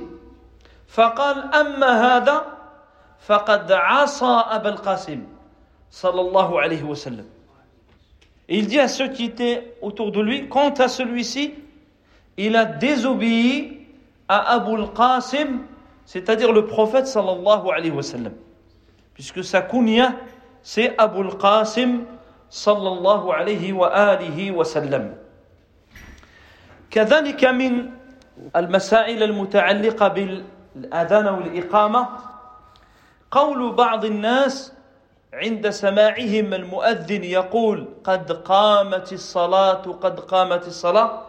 فقال 0.89 1.53
أما 1.53 2.17
هذا 2.17 2.45
فقد 3.19 3.71
عصى 3.71 4.43
أبا 4.49 4.69
القاسم 4.69 5.21
صلى 5.91 6.21
الله 6.21 6.61
عليه 6.61 6.83
وسلم 6.83 7.25
Et 8.47 8.57
il 8.57 8.65
dit 8.65 8.79
à 8.79 8.87
ceux 8.87 9.09
qui 9.09 9.25
étaient 9.25 9.75
autour 9.79 10.11
de 10.11 10.19
lui, 10.21 10.49
quant 10.49 10.71
à 10.71 10.87
celui-ci, 10.87 11.53
il 12.35 12.55
a 12.55 12.65
désobéi 12.65 13.85
à 14.27 14.55
Abu 14.55 14.73
al-Qasim, 14.73 15.59
c'est-à-dire 16.05 16.51
le 16.51 16.65
prophète 16.65 17.05
sallallahu 17.05 17.69
alayhi 17.71 17.91
wa 17.91 18.01
sallam. 18.01 18.33
Puisque 19.14 19.42
sa 19.44 19.62
kunya, 19.62 20.18
c'est 20.62 20.94
Abu 20.98 21.22
al-Qasim 21.22 22.06
sallallahu 22.50 23.30
alayhi 23.30 23.72
wa 23.72 23.88
alihi 23.88 24.50
wa 24.50 24.64
sallam. 24.64 25.14
كذلك 26.94 27.42
من 27.44 27.90
المسائل 28.56 29.22
المتعلقة 29.22 30.08
بالأذان 30.08 31.26
والإقامة 31.26 32.08
قول 33.30 33.72
بعض 33.72 34.04
الناس 34.04 34.72
عند 35.34 35.70
سماعهم 35.70 36.54
المؤذن 36.54 37.24
يقول 37.24 37.88
قد 38.04 38.32
قامت 38.32 39.12
الصلاة 39.12 39.82
قد 39.82 40.20
قامت 40.20 40.66
الصلاة 40.66 41.22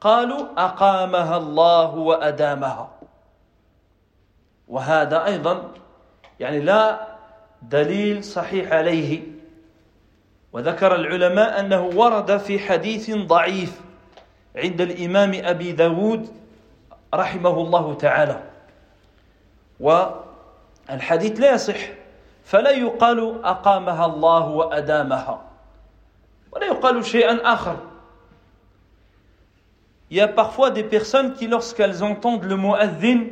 قالوا 0.00 0.46
أقامها 0.56 1.36
الله 1.36 1.90
وأدامها 1.94 2.90
وهذا 4.68 5.24
أيضا 5.26 5.70
يعني 6.40 6.60
لا 6.60 7.06
دليل 7.62 8.24
صحيح 8.24 8.72
عليه. 8.72 9.22
وذكر 10.52 10.94
العلماء 10.94 11.60
أنه 11.60 11.82
ورد 11.94 12.36
في 12.36 12.58
حديث 12.58 13.10
ضعيف 13.10 13.80
عند 14.56 14.80
الإمام 14.80 15.32
أبي 15.34 15.72
داود 15.72 16.28
رحمه 17.14 17.60
الله 17.60 17.94
تعالى. 17.94 18.42
والحديث 19.80 21.40
لا 21.40 21.54
يصح 21.54 21.80
فلا 22.44 22.70
يقال 22.70 23.44
أقامها 23.44 24.06
الله 24.06 24.48
وأدامها 24.48 25.44
ولا 26.52 26.66
يقال 26.66 27.04
شيئا 27.04 27.52
آخر. 27.54 27.76
Il 30.10 30.18
y 30.18 30.20
a 30.20 30.28
parfois 30.28 30.70
des 30.70 30.84
personnes 30.84 31.32
qui, 31.34 31.48
lorsqu'elles 31.48 32.04
entendent 32.04 32.44
le 32.44 32.56
mot 32.56 32.74
adhin, 32.74 33.24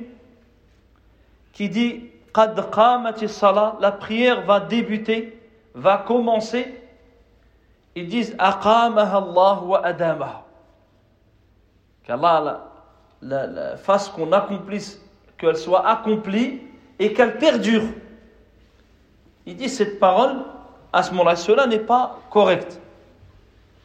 qui 1.52 1.68
dit 1.68 2.11
la 2.34 3.92
prière 3.92 4.42
va 4.42 4.60
débuter, 4.60 5.38
va 5.74 5.98
commencer, 5.98 6.74
ils 7.94 8.08
disent 8.08 8.34
Aqamaha 8.38 9.18
Allah 9.18 9.62
wa 9.62 9.84
adamaha. 9.84 10.44
Qu'Allah 12.04 12.64
la, 13.20 13.46
la, 13.46 13.76
fasse 13.76 14.08
qu'on 14.08 14.32
accomplisse, 14.32 15.00
qu'elle 15.38 15.56
soit 15.56 15.86
accomplie 15.86 16.62
et 16.98 17.12
qu'elle 17.12 17.38
perdure. 17.38 17.84
Il 19.46 19.56
dit 19.56 19.68
cette 19.68 19.98
parole, 19.98 20.36
à 20.92 21.02
ce 21.02 21.10
moment-là, 21.12 21.36
cela 21.36 21.66
n'est 21.66 21.78
pas 21.78 22.18
correct. 22.30 22.80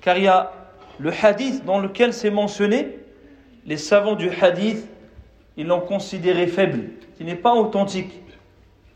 Car 0.01 0.17
il 0.17 0.23
y 0.23 0.27
a 0.27 0.51
le 0.99 1.11
hadith 1.11 1.65
dans 1.65 1.79
lequel 1.79 2.13
c'est 2.13 2.31
mentionné, 2.31 2.97
les 3.65 3.77
savants 3.77 4.15
du 4.15 4.29
hadith, 4.29 4.87
ils 5.57 5.67
l'ont 5.67 5.81
considéré 5.81 6.47
faible, 6.47 6.91
qui 7.17 7.23
n'est 7.23 7.35
pas 7.35 7.53
authentique 7.53 8.21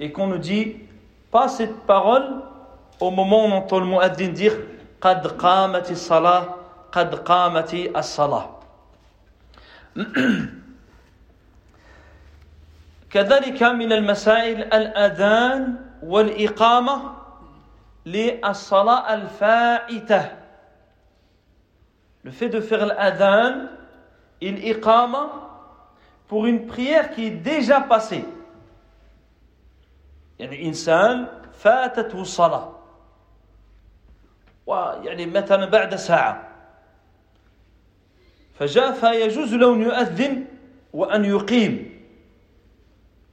Et 0.00 0.12
qu'on 0.12 0.26
nous 0.26 0.38
dit, 0.38 0.76
pas 1.31 1.49
cette 1.49 1.81
parole 1.87 2.43
au 3.00 3.11
moment 3.11 3.45
où 3.45 3.49
on 3.49 3.52
entend 3.52 3.81
le 3.81 3.87
mot 3.87 4.00
dire 4.09 4.52
قد 5.00 5.26
قامت 5.26 5.90
الصلاة 5.90 6.45
قد 6.93 7.14
قامت 7.14 7.75
الصلاة 7.75 8.49
كذلك 13.11 13.62
من 13.62 13.93
المسائل 13.93 14.59
الأذان 14.73 15.75
والإقامة 16.02 17.12
للصلاة 18.07 19.14
الفائتة 19.14 20.23
le 22.25 22.33
fait 22.33 22.49
de 22.49 22.61
faire 22.61 22.87
l'adhan 22.87 23.69
et 24.40 24.50
l'iqama 24.50 25.31
pour 26.26 26.47
une 26.47 26.66
prière 26.66 27.12
qui 27.12 27.26
est 27.26 27.31
déjà 27.31 27.81
passée. 27.81 28.25
يعني 30.41 30.65
إنسان 30.65 31.27
فاتته 31.53 32.21
الصلاة 32.21 32.71
ويعني 34.65 35.25
مثلا 35.25 35.65
بعد 35.65 35.95
ساعة. 35.95 36.48
فجاء 38.57 38.91
فيجوز 38.91 39.53
له 39.53 39.74
أن 39.74 39.81
يؤذن 39.81 40.45
وأن 40.93 41.25
يقيم. 41.25 42.01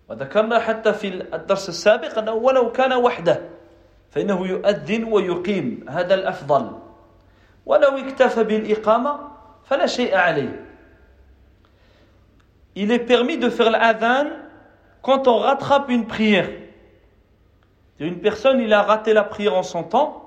وذكرنا 0.09 0.59
حتى 0.59 0.93
في 0.93 1.09
الدرس 1.35 1.69
السابق 1.69 2.19
أنه 2.19 2.33
ولو 2.33 2.73
كان 2.73 2.93
وحده 2.93 3.41
فإنه 4.11 4.47
يؤذن 4.47 5.05
ويقيم. 5.05 5.87
هذا 5.89 6.15
الأفضل. 6.15 6.79
ولو 7.67 7.99
اكتفى 7.99 8.45
بالإقامة 8.45 9.21
فلا 9.65 9.87
شيء 9.87 10.17
عليه. 10.17 10.65
Il 12.77 12.93
est 12.93 13.01
permis 13.01 13.39
de 13.39 13.49
faire 13.49 13.71
l'adhan 13.71 14.29
quand 15.03 15.27
on 15.27 15.39
rattrape 15.39 15.89
une 15.89 16.07
prière. 16.07 16.68
Une 18.01 18.21
personne, 18.21 18.61
il 18.61 18.73
a 18.73 18.83
raté 18.83 19.13
la 19.13 19.25
prière 19.25 19.57
en 19.57 19.63
son 19.63 19.83
temps, 19.83 20.25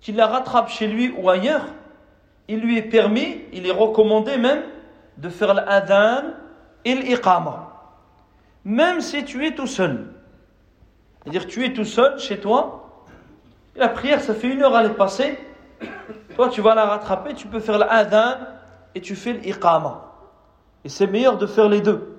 qu'il 0.00 0.16
la 0.16 0.26
rattrape 0.26 0.68
chez 0.68 0.86
lui 0.86 1.14
ou 1.16 1.28
ailleurs, 1.28 1.66
il 2.48 2.60
lui 2.60 2.76
est 2.76 2.82
permis, 2.82 3.42
il 3.52 3.66
est 3.66 3.72
recommandé 3.72 4.36
même 4.36 4.62
de 5.18 5.28
faire 5.28 5.54
l'adhan 5.54 6.22
et 6.84 6.94
l'iqama. 6.94 7.68
Même 8.64 9.00
si 9.00 9.24
tu 9.24 9.46
es 9.46 9.54
tout 9.54 9.66
seul. 9.66 10.12
C'est-à-dire 11.22 11.46
tu 11.46 11.64
es 11.64 11.72
tout 11.72 11.84
seul 11.84 12.18
chez 12.18 12.40
toi, 12.40 13.04
la 13.76 13.88
prière, 13.88 14.20
ça 14.20 14.34
fait 14.34 14.48
une 14.48 14.62
heure 14.62 14.74
à 14.74 14.84
est 14.84 14.90
passée, 14.90 15.38
toi 16.34 16.48
tu 16.48 16.60
vas 16.60 16.74
la 16.74 16.86
rattraper, 16.86 17.34
tu 17.34 17.46
peux 17.46 17.60
faire 17.60 17.78
l'adhan 17.78 18.38
et 18.94 19.00
tu 19.00 19.14
fais 19.14 19.34
l'iqama. 19.34 20.06
Et 20.84 20.88
c'est 20.88 21.06
meilleur 21.06 21.36
de 21.36 21.46
faire 21.46 21.68
les 21.68 21.80
deux. 21.80 22.18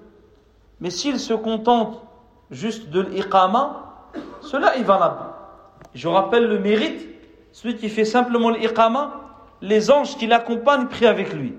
Mais 0.79 0.91
s'il 0.91 1.19
se 1.19 1.33
contente 1.33 2.01
juste 2.51 2.89
de 2.89 3.01
l'iqama, 3.01 3.90
cela 4.40 4.76
est 4.76 4.82
valable. 4.82 5.20
Je 5.94 6.08
rappelle 6.08 6.46
le 6.46 6.58
mérite 6.58 7.08
celui 7.52 7.76
qui 7.76 7.88
fait 7.88 8.04
simplement 8.04 8.50
l'iqama, 8.50 9.14
les 9.62 9.90
anges 9.90 10.16
qui 10.16 10.26
l'accompagnent 10.26 10.88
prient 10.88 11.06
avec 11.06 11.32
lui. 11.32 11.54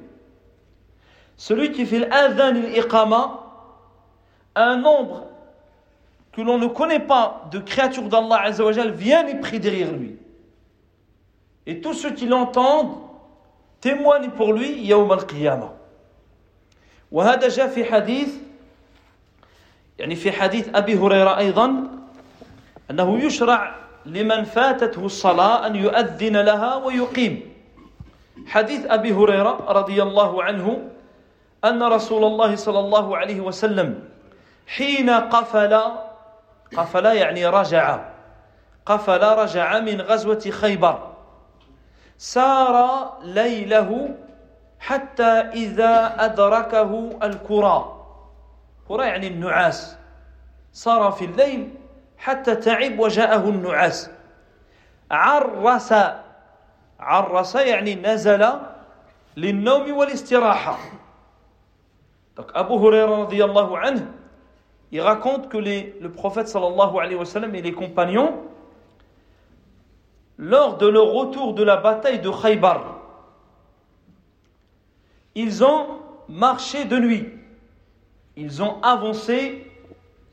Celui 1.35 1.71
qui 1.71 1.85
fait 1.85 1.99
l'adhan 1.99 2.55
et 2.55 2.61
l'iqama, 2.61 3.39
un 4.55 4.77
nombre 4.77 5.25
que 6.31 6.41
l'on 6.41 6.57
ne 6.59 6.67
connaît 6.67 6.99
pas 6.99 7.47
de 7.51 7.59
créatures 7.59 8.09
d'Allah 8.09 8.41
Azzawajal 8.43 8.91
viennent 8.91 9.29
et 9.29 9.39
prient 9.39 9.59
derrière 9.59 9.91
lui. 9.91 10.17
Et 11.65 11.81
tous 11.81 11.93
ceux 11.93 12.11
qui 12.11 12.27
l'entendent 12.27 12.97
témoignent 13.81 14.29
pour 14.29 14.53
lui 14.53 14.87
يوم 14.87 15.11
القيامة. 15.11 15.69
وهذا 17.11 17.47
جاء 17.47 17.67
في 17.67 17.85
حديث 17.85 18.29
يعني 19.99 20.15
في 20.15 20.31
حديث 20.31 20.69
أبي 20.75 20.95
هريرة 20.97 21.37
أيضا 21.37 21.87
أنه 22.92 23.18
يشرع 23.24 23.74
لمن 24.06 24.44
فاتته 24.44 25.06
الصلاة 25.06 25.66
أن 25.66 25.76
يؤذن 25.76 26.36
لها 26.36 26.74
ويقيم. 26.76 27.52
حديث 28.46 28.86
أبي 28.86 29.12
هريرة 29.12 29.64
رضي 29.68 30.02
الله 30.02 30.42
عنه 30.42 30.90
أن 31.64 31.82
رسول 31.82 32.24
الله 32.24 32.56
صلى 32.56 32.78
الله 32.78 33.16
عليه 33.16 33.40
وسلم 33.40 34.04
حين 34.66 35.10
قفل 35.10 35.80
قفل 36.76 37.04
يعني 37.04 37.46
رجع 37.46 37.98
قفل 38.86 39.22
رجع 39.22 39.78
من 39.78 40.00
غزوة 40.00 40.50
خيبر. 40.50 41.12
سار 42.18 42.76
ليله 43.22 44.14
حتى 44.80 45.32
إذا 45.64 46.24
أدركه 46.24 47.10
الكرى 47.22 48.04
كرى 48.88 49.06
يعني 49.06 49.26
النعاس. 49.26 49.96
صار 50.72 51.12
في 51.12 51.24
الليل 51.24 51.74
حتى 52.21 52.55
تعب 52.55 52.99
وجاءه 52.99 53.49
النعاس 53.49 54.09
عرس 55.11 55.93
عرس 56.99 57.55
يعني 57.55 57.95
نزل 57.95 58.45
للنوم 59.37 59.91
والاستراحة 59.97 60.77
Donc 62.37 62.51
Abu 62.53 62.77
Huraira 62.77 63.25
radiallahu 63.25 63.75
anhu, 63.75 64.05
il 64.91 65.01
raconte 65.01 65.49
que 65.49 65.57
les, 65.57 65.95
le 65.99 66.11
prophète 66.11 66.47
sallallahu 66.47 66.99
alayhi 66.99 67.15
wa 67.15 67.25
sallam 67.25 67.55
et 67.55 67.63
les 67.63 67.71
compagnons, 67.71 68.43
lors 70.37 70.77
de 70.77 70.85
leur 70.85 71.07
retour 71.07 71.55
de 71.55 71.63
la 71.63 71.77
bataille 71.77 72.19
de 72.19 72.29
Khaybar, 72.29 72.99
ils 75.33 75.63
ont 75.63 75.99
marché 76.29 76.85
de 76.85 76.97
nuit. 76.99 77.27
Ils 78.35 78.61
ont 78.61 78.79
avancé 78.83 79.65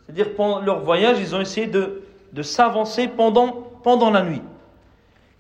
c'est-à-dire 0.08 0.34
pendant 0.34 0.60
leur 0.60 0.80
voyage, 0.80 1.18
ils 1.20 1.34
ont 1.34 1.40
essayé 1.40 1.66
de, 1.66 2.02
de 2.32 2.42
s'avancer 2.42 3.08
pendant, 3.08 3.52
pendant 3.82 4.10
la 4.10 4.22
nuit. 4.22 4.42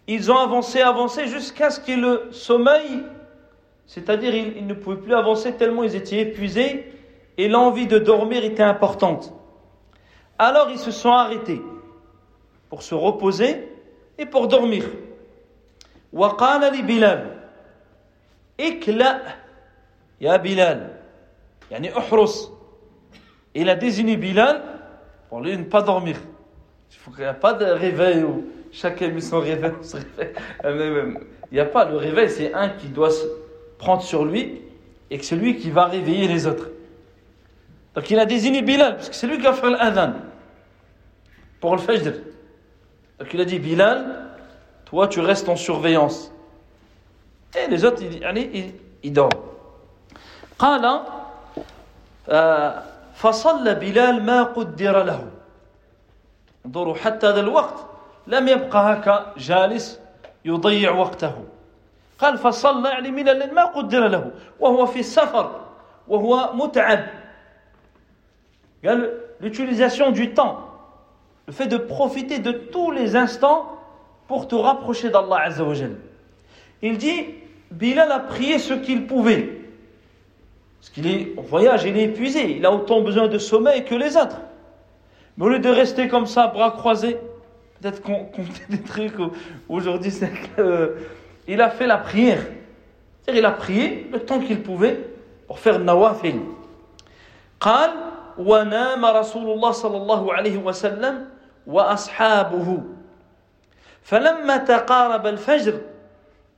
Ils 0.06 0.30
ont 0.30 0.38
avancé, 0.38 0.80
avancé 0.80 1.26
jusqu'à 1.26 1.70
ce 1.70 1.80
que 1.80 1.92
le 1.92 2.32
sommeil, 2.32 3.02
c'est-à-dire 3.86 4.34
ils, 4.34 4.56
ils 4.58 4.66
ne 4.66 4.74
pouvaient 4.74 5.00
plus 5.00 5.14
avancer 5.14 5.54
tellement 5.54 5.82
ils 5.82 5.94
étaient 5.96 6.20
épuisés 6.20 6.92
et 7.36 7.48
l'envie 7.48 7.86
de 7.86 7.98
dormir 7.98 8.44
était 8.44 8.62
importante. 8.62 9.32
Alors 10.38 10.70
ils 10.70 10.78
se 10.78 10.90
sont 10.90 11.10
arrêtés 11.10 11.60
pour 12.68 12.82
se 12.82 12.94
reposer 12.94 13.68
et 14.18 14.26
pour 14.26 14.48
dormir. 14.48 14.84
وقال 16.14 16.60
لبلال 16.72 17.40
اكلأ 18.60 19.22
يا 20.20 20.36
بلال 20.36 20.96
يعني 21.70 21.98
احرص 21.98 22.50
il 23.58 23.68
a 23.68 23.74
désigné 23.74 24.16
Bilal 24.16 24.62
pour 25.28 25.40
lui 25.40 25.56
ne 25.56 25.64
pas 25.64 25.82
dormir. 25.82 26.16
Il 26.90 26.96
faut 26.96 27.10
qu'il 27.10 27.24
n'y 27.24 27.30
ait 27.30 27.34
pas 27.34 27.52
de 27.52 27.64
réveil 27.64 28.22
où 28.22 28.44
chacun 28.72 29.08
met 29.08 29.20
son 29.20 29.40
réveil. 29.40 29.72
Il 30.64 31.54
n'y 31.54 31.60
a 31.60 31.64
pas 31.66 31.84
le 31.84 31.96
réveil, 31.96 32.30
c'est 32.30 32.52
un 32.52 32.70
qui 32.70 32.88
doit 32.88 33.10
se 33.10 33.24
prendre 33.78 34.02
sur 34.02 34.24
lui 34.24 34.60
et 35.10 35.18
que 35.18 35.24
c'est 35.24 35.36
lui 35.36 35.56
qui 35.56 35.70
va 35.70 35.86
réveiller 35.86 36.28
les 36.28 36.46
autres. 36.46 36.68
Donc 37.94 38.10
il 38.10 38.18
a 38.18 38.26
désigné 38.26 38.62
Bilal, 38.62 38.96
parce 38.96 39.08
que 39.08 39.14
c'est 39.14 39.26
lui 39.26 39.36
qui 39.36 39.44
va 39.44 39.52
faire 39.52 39.70
l'adhan 39.70 40.14
pour 41.60 41.76
le 41.76 41.80
fajr. 41.80 42.12
Donc 43.18 43.32
il 43.32 43.40
a 43.40 43.44
dit 43.44 43.58
Bilal, 43.58 44.30
toi 44.84 45.06
tu 45.06 45.20
restes 45.20 45.48
en 45.48 45.56
surveillance. 45.56 46.32
Et 47.56 47.70
les 47.70 47.84
autres, 47.84 48.02
ils, 48.02 48.20
ils, 48.52 48.72
ils 49.04 49.12
dorment. 49.12 49.30
قال 50.58 51.00
فصلى 53.18 53.74
بلال 53.74 54.22
ما 54.22 54.42
قدر 54.42 55.02
له 55.02 55.26
انظروا 56.66 56.94
حتى 56.94 57.26
هذا 57.26 57.40
الوقت 57.40 57.86
لم 58.26 58.48
يبقى 58.48 58.92
هكا 58.92 59.32
جالس 59.36 60.00
يضيع 60.44 60.90
وقته 60.90 61.34
قال 62.18 62.38
فصلى 62.38 62.88
يعني 62.88 63.10
من 63.10 63.28
الليل 63.28 63.54
ما 63.54 63.64
قدر 63.64 64.08
له 64.08 64.30
وهو 64.60 64.86
في 64.86 65.00
السفر 65.00 65.60
وهو 66.08 66.50
متعب 66.54 67.06
قال 68.84 69.20
l'utilisation 69.40 70.10
du 70.10 70.32
temps 70.34 70.58
le 71.46 71.52
fait 71.52 71.66
de 71.66 71.76
profiter 71.76 72.38
de 72.38 72.52
tous 72.52 72.90
les 72.90 73.16
instants 73.16 73.78
pour 74.28 74.48
te 74.48 74.54
rapprocher 74.54 75.10
d'Allah 75.10 75.40
Azza 75.42 75.64
wa 75.64 75.74
il 76.82 76.98
dit 76.98 77.26
Bilal 77.70 78.12
a 78.12 78.20
prié 78.20 78.58
ce 78.58 78.74
qu'il 78.74 79.06
pouvait 79.06 79.57
parce 80.80 80.90
qu'il 80.90 81.06
est 81.06 81.32
en 81.38 81.42
voyage, 81.42 81.84
il 81.84 81.96
est 81.96 82.04
épuisé, 82.04 82.56
il 82.56 82.66
a 82.66 82.72
autant 82.72 83.00
besoin 83.00 83.28
de 83.28 83.38
sommeil 83.38 83.84
que 83.84 83.94
les 83.94 84.16
autres. 84.16 84.40
Mais 85.36 85.46
au 85.46 85.48
lieu 85.48 85.58
de 85.58 85.68
rester 85.70 86.08
comme 86.08 86.26
ça, 86.26 86.48
bras 86.48 86.72
croisés, 86.72 87.16
peut-être 87.80 88.02
qu'on 88.02 88.26
fait 88.44 88.68
des 88.68 88.82
trucs 88.82 89.14
aujourd'hui, 89.68 90.10
c'est 90.10 90.30
qu'il 91.46 91.60
a 91.60 91.70
fait 91.70 91.86
la 91.86 91.96
prière. 91.98 92.42
C'est-à-dire, 93.22 93.42
il 93.42 93.46
a 93.46 93.52
prié 93.52 94.06
le 94.12 94.20
temps 94.20 94.40
qu'il 94.40 94.62
pouvait 94.62 95.00
pour 95.46 95.58
faire 95.58 95.78
nawafil. 95.78 96.40
قال 97.60 97.90
ونام 98.38 99.04
رسول 99.04 99.50
الله 99.50 99.70
صلى 99.70 99.96
الله 99.96 100.32
عليه 100.34 100.56
وسلم 100.58 101.28
واصحابه 101.66 102.82
فلما 104.02 104.56
تقارب 104.56 105.26
الفجر 105.26 105.80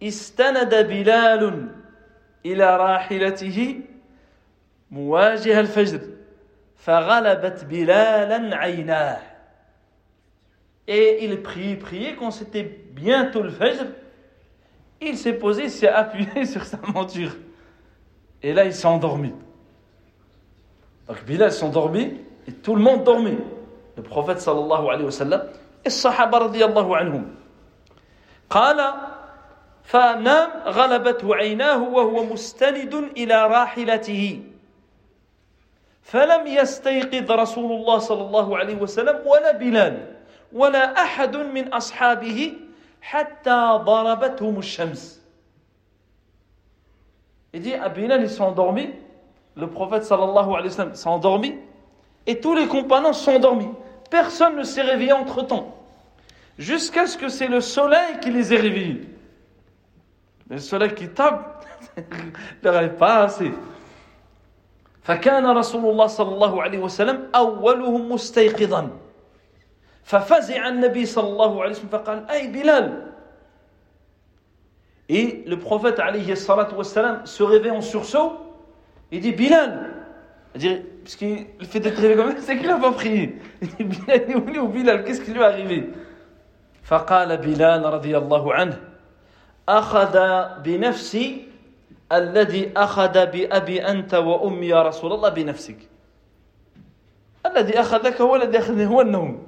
استند 0.03 0.75
بلال 0.75 1.69
الى 2.47 2.77
راحلته 2.77 3.81
مواجه 4.91 5.61
الفجر 5.61 6.01
فغلبت 6.77 7.65
بلالا 7.65 8.57
عيناه 8.57 9.19
Et 10.89 11.25
il 11.25 11.43
priait, 11.43 11.75
priait, 11.75 12.15
quand 12.15 12.31
c'était 12.31 12.63
bientôt 12.63 13.43
le 13.43 13.51
Fajr, 13.51 13.87
il 15.01 15.19
s'est 15.19 15.33
posé, 15.33 15.69
s'est 15.69 15.89
appuyé 15.89 16.45
sur 16.47 16.65
sa 16.65 16.79
monture. 16.95 17.33
Et 18.41 18.53
là, 18.53 18.65
il 18.65 18.73
s'est 18.73 18.87
endormi. 18.87 19.33
Donc 21.09 21.25
Bilal 21.25 21.53
s'est 21.53 21.65
endormi 21.65 22.21
et 22.47 22.53
tout 22.53 22.75
le 22.75 22.83
monde 22.83 23.05
dormait. 23.05 23.39
Le 23.97 24.03
prophète 24.03 24.41
sallallahu 24.41 24.89
alayhi 24.89 25.05
wa 25.05 25.11
sallam 25.11 25.43
et 25.85 25.89
le 25.89 25.91
sahaba 25.91 26.39
radiyallahu 26.39 26.95
anhum. 26.95 27.25
قال 28.51 28.79
فنام 29.83 30.51
غلبته 30.67 31.35
عيناه 31.35 31.83
وهو 31.83 32.25
مستند 32.25 32.95
إلى 32.95 33.47
راحلته 33.47 34.43
فلم 36.03 36.47
يستيقظ 36.47 37.31
رسول 37.33 37.73
الله 37.73 37.99
صلى 37.99 38.23
الله 38.23 38.59
عليه 38.59 38.77
وسلم 38.77 39.27
ولا 39.27 39.53
بلال 39.53 40.15
ولا 40.53 41.03
أحد 41.03 41.37
من 41.37 41.73
أصحابه 41.73 42.53
حتى 43.03 43.79
ضربتهم 43.85 44.59
الشمس 44.59 45.17
Il 47.53 47.63
dit 47.63 47.73
à 47.73 47.89
Bilal, 47.89 48.21
ils 48.21 48.29
sont 48.29 48.45
endormis. 48.45 48.91
Le 49.57 49.67
prophète 49.67 50.05
sallallahu 50.05 50.51
alayhi 50.51 50.65
wa 50.65 50.71
sallam 50.71 50.95
s'est 50.95 51.09
endormi. 51.09 51.55
Et 52.27 52.39
tous 52.39 52.55
les 52.55 52.67
compagnons 52.67 53.15
sont 53.15 53.33
endormis. 53.33 53.71
Personne 54.11 54.57
ne 54.57 54.63
s'est 54.63 54.83
réveillé 54.83 55.13
entre 55.13 55.41
temps. 55.43 55.75
Jusqu'à 56.59 57.07
ce 57.07 57.17
que 57.17 57.29
c'est 57.29 57.49
le 57.49 57.63
soleil 57.63 58.21
qui 58.21 58.31
les 58.31 58.53
ait 58.53 58.59
réveillés. 58.59 59.09
Le 60.51 60.59
soleil 60.59 60.95
qui 60.95 61.09
tape, 61.09 61.65
il 61.97 62.05
leur 62.63 62.83
est 62.83 62.97
pas 62.97 63.23
assez. 63.23 63.51
فكان 65.02 65.46
رسول 65.46 65.86
الله 65.92 66.08
صلى 66.08 66.34
الله 66.34 66.62
عليه 66.62 66.80
وسلم 66.80 67.28
أولهم 67.36 68.12
مستيقظا 68.12 68.90
ففزع 70.04 70.68
النبي 70.68 71.06
صلى 71.06 71.30
الله 71.30 71.62
عليه 71.62 71.72
وسلم 71.72 71.90
فقال 71.90 72.30
أي 72.30 72.48
بلال 72.48 73.08
Et 75.10 75.44
le 75.46 75.60
prophète 75.60 76.00
alayhi 76.00 76.38
salatu 76.38 76.76
wassalam 76.76 77.26
se 77.26 77.44
réveille 77.44 77.72
en 77.72 77.82
sursaut 77.82 78.34
il 79.12 79.20
dit 79.20 79.34
Bilal 79.34 79.90
parce 80.54 81.16
qu'il 81.18 81.48
fait 81.64 81.82
d'être 81.82 81.98
réveillé 82.00 82.16
comme 82.16 82.32
ça 82.38 82.42
c'est 82.42 82.58
qu'il 82.58 82.68
n'a 82.68 82.78
pas 82.78 82.92
prié 82.92 83.36
il 83.62 83.68
dit 83.68 83.84
Bilal 83.84 84.22
il 84.30 84.56
est 84.56 84.60
où 84.60 84.68
Bilal 84.70 85.04
qu'est-ce 85.04 85.22
qui 85.22 85.32
lui 85.32 85.42
est 85.42 85.44
arrivé 85.44 85.90
فقال 86.84 87.38
بلال 87.38 87.86
رضي 87.86 88.18
الله 88.18 88.54
عنه 88.54 88.80
أخذ 89.70 90.16
بنفسي 90.64 91.51
الذي 92.12 92.72
أخذ 92.78 93.26
بأبي 93.26 93.88
أنت 93.88 94.14
وأمي 94.14 94.68
يا 94.68 94.82
رسول 94.84 95.14
الله 95.14 95.30
بنفسك 95.30 95.78
الذي 97.46 97.80
أخذك 97.80 98.22
هو 98.22 98.36
الذي 98.36 98.58
أخذني 98.58 98.86
هو 98.86 99.02
النوم 99.02 99.48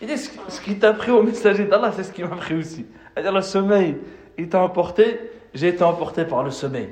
Il 0.00 0.08
dit 0.08 0.18
ce 0.18 0.60
qui 0.60 0.78
t'a 0.78 0.92
pris 0.92 1.10
au 1.10 1.22
messager 1.22 1.64
d'Allah, 1.64 1.90
c'est 1.90 2.04
ce 2.04 2.12
qui 2.12 2.22
m'a 2.22 2.36
pris 2.36 2.54
aussi. 2.54 2.84
C'est-à-dire 3.14 3.32
le 3.32 3.40
sommeil, 3.40 3.96
il 4.36 4.46
t'a 4.50 4.60
emporté, 4.60 5.30
j'ai 5.54 5.68
été 5.68 5.82
emporté 5.82 6.26
par 6.26 6.42
le 6.44 6.50
sommeil. 6.50 6.90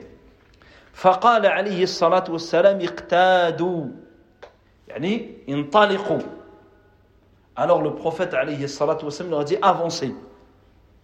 فقال 0.94 1.46
عليه 1.46 1.82
الصلاة 1.82 2.24
والسلام 2.30 2.80
اقتادوا 2.80 3.86
يعني 4.88 5.30
انطلقوا 5.48 6.18
Alors 7.56 7.82
le 7.82 7.94
prophète 7.94 8.34
عليه 8.34 8.64
الصلاة 8.64 9.04
والسلام 9.04 9.30
leur 9.30 9.44
dit 9.44 9.56
avancez. 9.60 10.14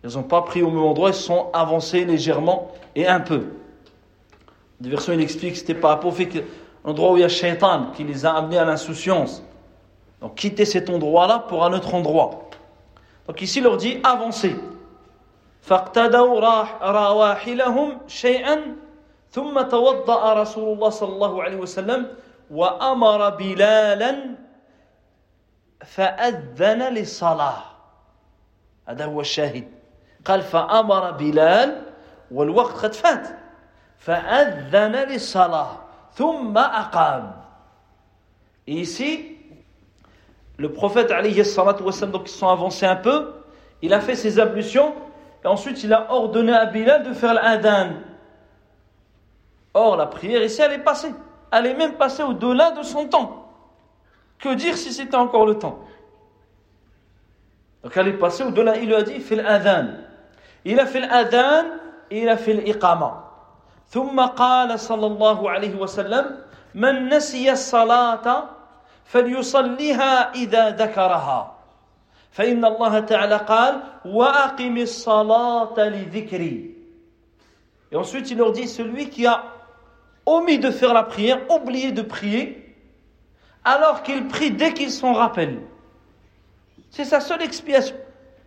Ils 0.03 0.15
n'ont 0.15 0.23
pas 0.23 0.41
pris 0.41 0.61
au 0.61 0.69
même 0.69 0.83
endroit, 0.83 1.09
ils 1.09 1.15
sont 1.15 1.49
avancés 1.53 2.05
légèrement 2.05 2.71
et 2.95 3.07
un 3.07 3.19
peu. 3.19 3.47
Des 4.79 4.89
versions, 4.89 5.13
il 5.13 5.21
explique 5.21 5.53
que 5.53 5.59
c'était 5.59 5.73
par 5.73 5.91
rapport 5.91 6.13
au 6.13 6.89
endroit 6.89 7.11
où 7.11 7.17
il 7.17 7.21
y 7.21 7.23
a 7.23 7.29
Shaitan 7.29 7.91
qui 7.95 8.03
les 8.03 8.25
a 8.25 8.33
amenés 8.33 8.57
à 8.57 8.65
l'insouciance. 8.65 9.43
Donc 10.21 10.35
quitter 10.35 10.65
cet 10.65 10.89
endroit-là 10.89 11.45
pour 11.47 11.63
un 11.65 11.73
autre 11.73 11.93
endroit. 11.93 12.49
Donc 13.27 13.41
ici, 13.41 13.59
il 13.59 13.63
leur 13.63 13.77
dit 13.77 13.99
avancez. 14.03 14.55
فاقتدوا 15.65 16.39
رواحلهم 16.81 17.97
شيئا 18.07 18.75
ثم 19.31 19.61
توضأ 19.61 20.33
رسول 20.33 20.73
الله 20.73 20.89
صلى 20.89 21.13
الله 21.13 21.43
عليه 21.43 21.57
وسلم 21.57 22.15
وأمر 22.51 23.29
بلالا 23.29 24.15
فأذن 25.85 26.81
للصلاة 26.93 27.63
هذا 28.87 29.05
هو 29.05 29.21
الشاهد 29.21 29.67
قال 30.25 30.41
فأمر 30.41 31.11
بلال 31.11 31.81
والوقت 32.31 32.73
قد 32.85 32.93
فات 32.93 33.27
فأذن 33.99 34.95
للصلاة 34.95 35.67
ثم 36.13 36.57
أقام 36.57 37.45
Et 38.67 38.73
ici, 38.73 39.37
le 40.57 40.71
prophète 40.71 41.11
alayhi 41.11 41.45
salatu 41.45 41.83
wassalam, 41.83 42.11
donc 42.11 42.27
ils 42.27 42.33
sont 42.33 42.47
avancés 42.47 42.87
un 42.87 42.95
peu, 42.95 43.33
il 43.83 43.93
a 43.93 43.99
fait 43.99 44.15
ses 44.15 44.39
ablutions, 44.39 44.95
et 45.43 45.47
ensuite 45.47 45.83
il 45.83 45.93
a 45.93 46.11
ordonné 46.11 46.51
à 46.51 46.65
Bilal 46.65 47.03
de 47.03 47.13
faire 47.13 47.35
l'adhan. 47.35 47.91
Or, 49.75 49.97
la 49.97 50.07
prière 50.07 50.41
ici, 50.41 50.61
elle 50.61 50.71
est 50.71 50.83
passée. 50.83 51.13
Elle 51.51 51.67
est 51.67 51.75
même 51.75 51.93
passée 51.93 52.23
au-delà 52.23 52.71
de 52.71 52.81
son 52.81 53.07
temps. 53.07 53.51
Que 54.39 54.53
dire 54.55 54.77
si 54.77 54.91
c'était 54.91 55.15
encore 55.15 55.45
le 55.45 55.59
temps 55.59 55.79
Donc 57.83 57.95
elle 57.95 58.07
est 58.07 58.13
passée 58.13 58.43
au-delà, 58.43 58.77
il 58.77 58.87
lui 58.87 58.95
a 58.95 59.03
dit, 59.03 59.19
fais 59.19 59.35
l'adhan. 59.35 59.89
L'adhan 60.64 61.64
et 62.10 62.22
il 62.22 62.28
a 62.28 62.36
fait 62.36 62.54
l'iqama. 62.54 63.26
ثم 63.90 64.20
قال 64.20 64.80
صلى 64.80 65.06
الله 65.06 65.50
عليه 65.50 65.74
وسلم 65.74 66.38
من 66.74 67.08
نسي 67.08 67.52
الصلاة 67.52 68.44
فليصليها 69.04 70.34
إذا 70.34 70.70
ذكرها 70.70 71.56
فإن 72.30 72.64
الله 72.64 73.00
تعالى 73.00 73.36
قال 73.36 73.82
وأقم 74.04 74.76
الصلاة 74.76 75.74
لذكري 75.76 76.70
Et 77.92 77.96
ensuite 77.96 78.30
il 78.30 78.38
leur 78.38 78.52
dit 78.52 78.68
celui 78.68 79.10
qui 79.10 79.26
a 79.26 79.42
omis 80.24 80.60
de 80.60 80.70
faire 80.70 80.94
la 80.94 81.02
prière, 81.02 81.40
oublié 81.50 81.90
de 81.90 82.02
prier, 82.02 82.76
alors 83.64 84.04
qu'il 84.04 84.28
prie 84.28 84.52
dès 84.52 84.72
qu'il 84.72 84.92
s'en 84.92 85.12
rappelle. 85.12 85.60
C'est 86.90 87.04
sa 87.04 87.18
seule 87.18 87.42
expiation. 87.42 87.96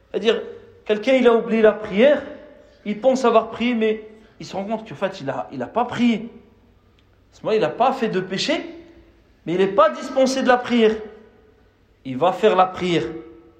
C'est-à-dire, 0.09 0.41
Quelqu'un, 0.85 1.13
il 1.13 1.27
a 1.27 1.33
oublié 1.33 1.61
la 1.61 1.71
prière, 1.71 2.21
il 2.85 2.99
pense 2.99 3.23
avoir 3.25 3.49
prié, 3.49 3.73
mais 3.73 4.07
il 4.39 4.45
se 4.45 4.55
rend 4.55 4.65
compte 4.65 4.87
qu'en 4.87 4.95
fait, 4.95 5.21
il 5.21 5.57
n'a 5.57 5.67
pas 5.67 5.85
prié. 5.85 6.29
Ce 7.31 7.41
moment 7.41 7.55
il 7.55 7.61
n'a 7.61 7.69
pas 7.69 7.91
fait 7.93 8.09
de 8.09 8.19
péché, 8.19 8.53
mais 9.45 9.53
il 9.53 9.59
n'est 9.59 9.67
pas 9.67 9.89
dispensé 9.89 10.43
de 10.43 10.47
la 10.47 10.57
prière. 10.57 10.95
Il 12.05 12.17
va 12.17 12.31
faire 12.31 12.55
la 12.55 12.65
prière. 12.65 13.05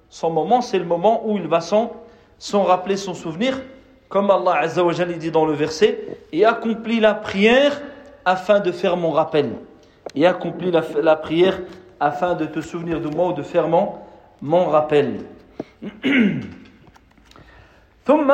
Son 0.08 0.30
moment, 0.30 0.60
c'est 0.60 0.78
le 0.78 0.84
moment 0.84 1.26
où 1.26 1.36
il 1.36 1.48
va 1.48 1.60
s'en 1.60 2.62
rappeler 2.62 2.96
son 2.96 3.14
souvenir, 3.14 3.60
comme 4.08 4.30
Allah 4.30 4.58
Azza 4.60 4.84
wa 4.84 4.92
dit 4.92 5.30
dans 5.30 5.46
le 5.46 5.54
verset, 5.54 5.98
et 6.32 6.44
accomplis 6.44 7.00
la 7.00 7.14
prière 7.14 7.80
afin 8.24 8.60
de 8.60 8.70
faire 8.70 8.96
mon 8.96 9.10
rappel. 9.10 9.52
Et 10.14 10.26
accomplis 10.26 10.70
la, 10.70 10.82
la 11.02 11.16
prière 11.16 11.58
afin 11.98 12.34
de 12.34 12.44
te 12.44 12.60
souvenir 12.60 13.00
de 13.00 13.08
moi 13.08 13.28
ou 13.28 13.32
de 13.32 13.42
faire 13.42 13.66
mon, 13.66 13.94
mon 14.40 14.66
rappel. 14.66 15.20
ثم 18.04 18.28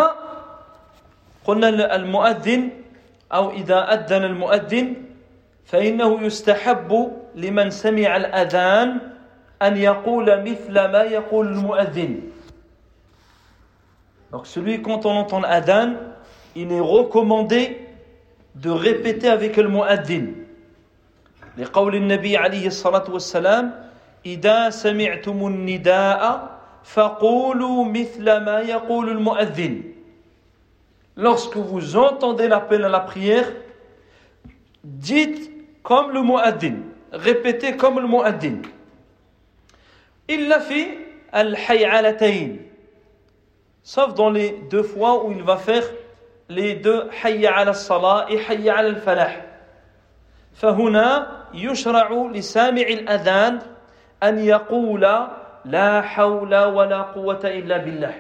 قلنا 1.45 1.97
المؤذن 1.97 2.71
أو 3.33 3.51
إذا 3.51 3.95
أذن 3.95 4.25
المؤذن 4.25 4.95
فإنه 5.67 6.23
يستحب 6.23 6.91
لمن 7.35 7.71
سمع 7.71 8.17
الأذان 8.17 8.99
أن 9.63 9.77
يقول 9.77 10.27
مثل 10.43 10.75
ما 10.75 11.03
يقول 11.03 11.47
المؤذن 11.47 12.21
Donc 14.31 14.47
celui 14.47 14.81
quand 14.81 15.07
on 15.07 15.11
entend 15.11 15.41
l'adhan, 15.41 15.95
il 16.55 16.71
est 16.71 16.79
recommandé 16.81 17.89
de 18.55 18.71
répéter 18.71 19.29
avec 19.29 19.57
le 19.57 19.69
muaddin. 19.69 20.27
لقول 21.59 21.95
النبي 21.95 22.37
عليه 22.37 22.67
الصلاة 22.67 23.11
والسلام 23.11 23.91
إذا 24.27 24.71
سمعتم 24.71 25.47
النداء 25.47 26.21
فقولوا 26.85 27.85
مثل 27.85 28.25
ما 28.25 28.61
يقول 28.61 29.09
المؤذن 29.09 29.83
Lorsque 31.17 31.57
vous 31.57 31.97
entendez 31.97 32.49
l'appel 32.49 32.85
à 32.85 32.89
la 32.89 33.01
prière, 33.01 33.53
dites 34.85 35.51
comme 35.83 36.13
le 36.13 36.23
muaddin, 36.23 36.77
répétez 37.13 37.77
comme 37.77 38.01
le 38.01 38.07
muaddin. 38.07 38.63
إلا 40.31 40.59
في 40.59 40.87
الحيعلتين 41.35 42.71
sauf 43.83 44.15
dans 44.15 44.31
les 44.31 44.53
deux 44.71 44.83
fois 44.83 45.25
où 45.25 45.33
il 45.33 45.43
va 45.43 45.57
faire 45.57 45.85
les 46.49 46.75
deux 46.75 47.09
hayya 47.25 47.57
ala 47.57 47.75
salah 47.75 48.27
et 48.31 48.39
hayya 48.39 48.77
ala 48.77 48.89
al-falah. 48.91 49.31
فهنا 50.55 51.27
يشرع 51.55 52.31
لسامع 52.33 52.83
الأذان 52.83 53.59
أن 54.23 54.39
يقول 54.39 55.05
لا 55.65 56.03
حول 56.03 56.55
ولا 56.55 57.03
قوة 57.03 57.41
إلا 57.45 57.77
بالله. 57.77 58.15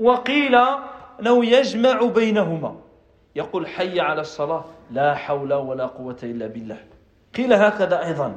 وقيل 0.00 0.58
لو 1.20 1.42
يجمع 1.42 2.02
بينهما. 2.02 2.76
يقول 3.36 3.66
حي 3.66 4.00
على 4.00 4.20
الصلاة 4.20 4.64
لا 4.90 5.14
حول 5.14 5.54
ولا 5.54 5.86
قوة 5.86 6.16
إلا 6.22 6.46
بالله. 6.46 6.78
قيل 7.36 7.52
هكذا 7.52 8.06
أيضا. 8.06 8.36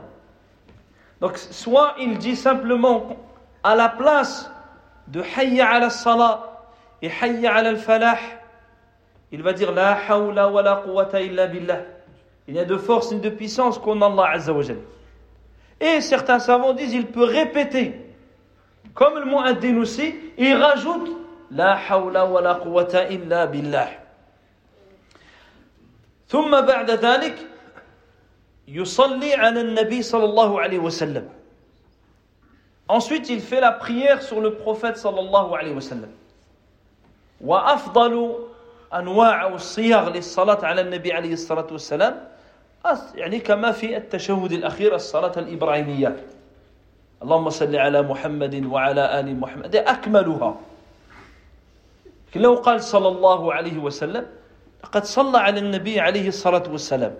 Donc 1.22 1.38
soit 1.38 1.96
il 2.00 2.18
dit 2.18 2.36
simplement 2.36 3.16
à 3.64 3.76
la 3.76 3.90
place 3.90 4.52
de 5.08 5.22
حي 5.22 5.62
على 5.62 5.86
الصلاة 5.86 6.40
et 7.02 7.10
حي 7.10 7.48
على 7.48 7.70
الفلاح 7.70 8.42
il 9.32 9.42
va 9.42 9.54
dire 9.54 9.72
لا 9.72 9.96
حول 9.96 10.40
ولا 10.40 10.74
قوة 10.74 11.12
إلا 11.14 11.46
بالله. 11.46 11.86
Il 12.48 12.54
n'y 12.54 12.60
a 12.60 12.66
de 12.66 12.78
force 12.78 13.12
ni 13.12 13.20
de 13.20 13.30
puissance 13.30 13.80
qu'on 13.80 14.02
Allah 14.02 14.30
Azza 14.34 14.54
wa 14.54 14.62
Jalla. 14.62 14.82
Et 15.81 16.01
certains 16.01 16.39
savants 16.39 16.73
disent 16.73 16.93
il 16.93 17.07
peut 17.07 17.25
répéter 17.25 17.95
comme 18.95 19.19
le 19.19 19.25
muaddin 19.25 19.77
aussi, 19.79 20.15
et 20.37 20.51
il 20.51 20.55
rajoute 20.57 21.11
la 21.51 21.79
hawla 21.89 22.27
wa 22.27 22.41
la 22.41 22.55
quwwata 22.57 23.09
illa 23.11 23.47
billah. 23.47 23.89
ثم 26.31 26.61
بعد 26.61 26.91
ذلك 26.91 27.35
يصلي 28.69 29.35
على 29.35 29.61
النبي 29.61 30.03
صلى 30.03 30.25
الله 30.25 30.61
عليه 30.61 30.79
وسلم 30.79 31.29
Ensuite, 32.89 33.29
il 33.31 33.41
fait 33.41 33.61
la 33.61 33.73
prière 33.73 34.21
sur 34.23 34.41
le 34.41 34.55
prophète 34.55 34.97
sallallahu 34.97 35.55
alayhi 35.55 35.75
wa 35.75 35.81
sallam. 35.81 36.11
وأفضل 37.41 38.35
أنواع 38.95 39.49
الصيغ 39.49 40.09
للصلاة 40.11 40.65
على 40.67 40.81
النبي 40.81 41.13
عليه 41.13 41.33
الصلاة 41.33 41.67
والسلام 41.73 42.29
يعني 43.16 43.40
كما 43.40 43.72
في 43.72 43.98
التشهد 43.98 44.52
الأخير 44.52 44.96
الصلاة 44.96 45.32
الإبراهيمية 45.38 46.16
اللهم 47.24 47.50
صل 47.50 47.76
على 47.76 48.02
محمد 48.02 48.66
وعلى 48.66 49.20
آل 49.20 49.40
محمد 49.40 49.76
أكملها 49.76 50.56
لو 52.36 52.56
قال 52.56 52.84
صلى 52.84 53.08
الله 53.08 53.54
عليه 53.54 53.78
وسلم 53.78 54.26
لقد 54.84 55.06
صلى 55.06 55.38
على 55.38 55.60
النبي 55.60 56.00
عليه 56.00 56.28
الصلاة 56.28 56.64
والسلام 56.72 57.16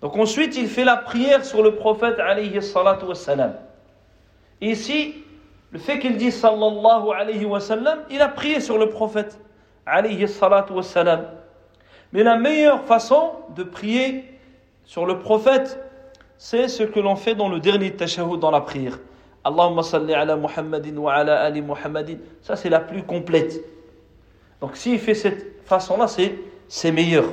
Donc 0.00 0.16
ensuite, 0.16 0.56
il 0.56 0.68
fait 0.68 0.84
la 0.84 0.96
prière 0.96 1.44
sur 1.44 1.60
le 1.60 1.74
prophète 1.74 2.20
alayhi 2.20 2.62
salatu 2.62 3.06
wassalam. 3.06 3.54
Ici, 4.60 5.24
le 5.72 5.80
fait 5.80 5.98
qu'il 5.98 6.16
dit 6.16 6.30
sallallahu 6.30 7.10
alayhi 7.10 7.44
wa 7.44 7.58
sallam, 7.58 7.98
il 8.08 8.22
a 8.22 8.28
prié 8.28 8.60
sur 8.60 8.78
le 8.78 8.90
prophète 8.90 9.40
alayhi 9.86 10.28
salatu 10.28 10.72
wa 10.72 10.84
salam. 10.84 11.24
Mais 12.12 12.22
la 12.22 12.36
meilleure 12.36 12.84
façon 12.84 13.32
de 13.56 13.64
prier 13.64 14.37
sur 14.88 15.04
le 15.04 15.18
prophète, 15.18 15.78
c'est 16.38 16.66
ce 16.66 16.82
que 16.82 16.98
l'on 16.98 17.14
fait 17.14 17.34
dans 17.34 17.50
le 17.50 17.60
dernier 17.60 17.94
tashahhud 17.94 18.40
dans 18.40 18.50
la 18.50 18.62
prière. 18.62 18.98
Allahumma 19.44 19.82
salli 19.82 20.14
ala 20.14 20.34
Muhammadin 20.34 20.96
wa 20.96 21.12
ala 21.12 21.42
ali 21.42 21.60
Muhammadin. 21.60 22.16
Ça, 22.40 22.56
c'est 22.56 22.70
la 22.70 22.80
plus 22.80 23.02
complète. 23.02 23.62
Donc, 24.62 24.78
s'il 24.78 24.98
fait 24.98 25.12
cette 25.12 25.62
façon-là, 25.66 26.06
c'est 26.68 26.90
meilleur. 26.90 27.26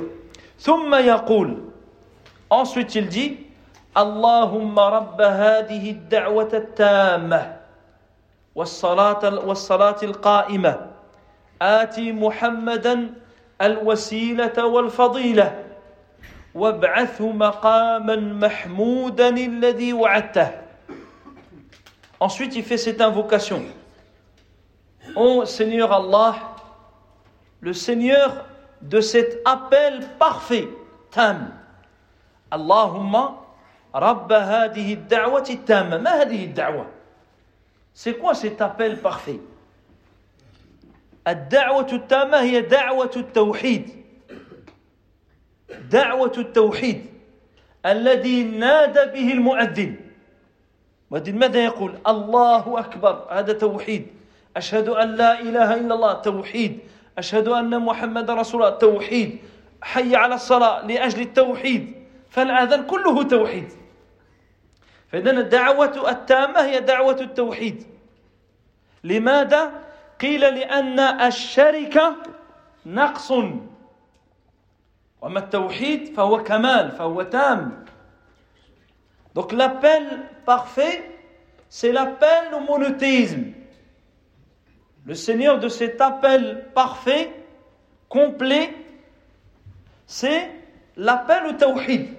Thumma 0.62 1.00
yaqul. 1.00 1.56
Ensuite, 2.50 2.94
il 2.94 3.08
dit 3.08 3.38
Allahumma 3.94 4.90
rabba 4.90 5.28
hadihi 5.30 5.94
da'wata 5.94 6.58
at-tamma 6.58 7.42
al-qa'ima 10.02 10.78
ati 11.58 12.12
Muhammadan 12.12 13.12
al-wasilata 13.58 14.68
wal-fadila. 14.68 15.65
وابعثه 16.56 17.32
مقاما 17.32 18.16
محمودا 18.16 19.28
الذي 19.28 19.92
وعدته 19.92 20.50
Ensuite, 22.18 22.56
il 22.56 22.62
fait 22.64 22.78
cette 22.78 23.02
invocation. 23.02 23.62
Ô 25.14 25.44
Seigneur 25.44 25.92
Allah, 25.92 26.34
le 27.60 27.74
Seigneur 27.74 28.46
de 28.80 29.02
cet 29.02 29.42
appel 29.44 30.00
parfait, 30.18 30.66
tam. 31.10 31.52
Allahumma 32.50 33.42
رب 33.94 34.32
هذه 34.32 34.92
الدعوة 34.94 35.46
التامة 35.50 35.98
ما 35.98 36.22
هذه 36.22 36.44
الدعوة 36.44 36.86
C'est 37.94 38.14
quoi 38.18 38.34
cet 38.34 38.60
appel 38.60 39.00
parfait 39.00 39.40
الدعوة 41.28 41.86
التامة 41.92 42.40
هي 42.40 42.60
دعوة 42.60 43.10
التوحيد 43.16 44.05
دعوة 45.90 46.32
التوحيد 46.38 47.06
الذي 47.86 48.44
نادى 48.44 49.04
به 49.12 49.32
المؤذن. 49.32 49.96
المؤذن 51.10 51.38
ماذا 51.38 51.64
يقول؟ 51.64 51.98
الله 52.06 52.80
أكبر. 52.80 53.26
هذا 53.30 53.52
توحيد. 53.52 54.06
أشهد 54.56 54.88
أن 54.88 55.08
لا 55.14 55.40
إله 55.40 55.74
إلا 55.74 55.94
الله. 55.94 56.12
توحيد. 56.12 56.78
أشهد 57.18 57.48
أن 57.48 57.78
محمد 57.78 58.30
رسول 58.30 58.62
الله. 58.62 58.78
توحيد. 58.78 59.38
حي 59.82 60.16
على 60.16 60.34
الصلاة 60.34 60.86
لأجل 60.86 61.20
التوحيد. 61.22 61.94
فالآذان 62.30 62.86
كله 62.86 63.22
توحيد. 63.22 63.68
فإذا 65.12 65.30
الدعوة 65.30 66.10
التامة 66.10 66.60
هي 66.60 66.80
دعوة 66.80 67.20
التوحيد. 67.20 67.86
لماذا؟ 69.04 69.70
قيل 70.20 70.40
لأن 70.40 71.00
الشركة 71.00 72.16
نقص. 72.86 73.32
وأما 75.25 75.39
التوحيد 75.39 76.13
فهو 76.15 76.43
كمال 76.43 76.91
فهو 76.91 77.21
تام 77.21 77.81
Donc 79.33 79.53
l'appel 79.53 80.03
parfait, 80.45 81.09
c'est 81.69 81.93
l'appel 81.93 82.53
au 82.53 82.59
monothéisme. 82.59 83.45
Le 85.05 85.15
Seigneur 85.15 85.59
de 85.59 85.69
cet 85.69 86.01
appel 86.01 86.67
parfait, 86.75 87.31
complet, 88.09 88.73
c'est 90.05 90.51
l'appel 90.97 91.45
au 91.47 91.53
tawhid. 91.53 92.09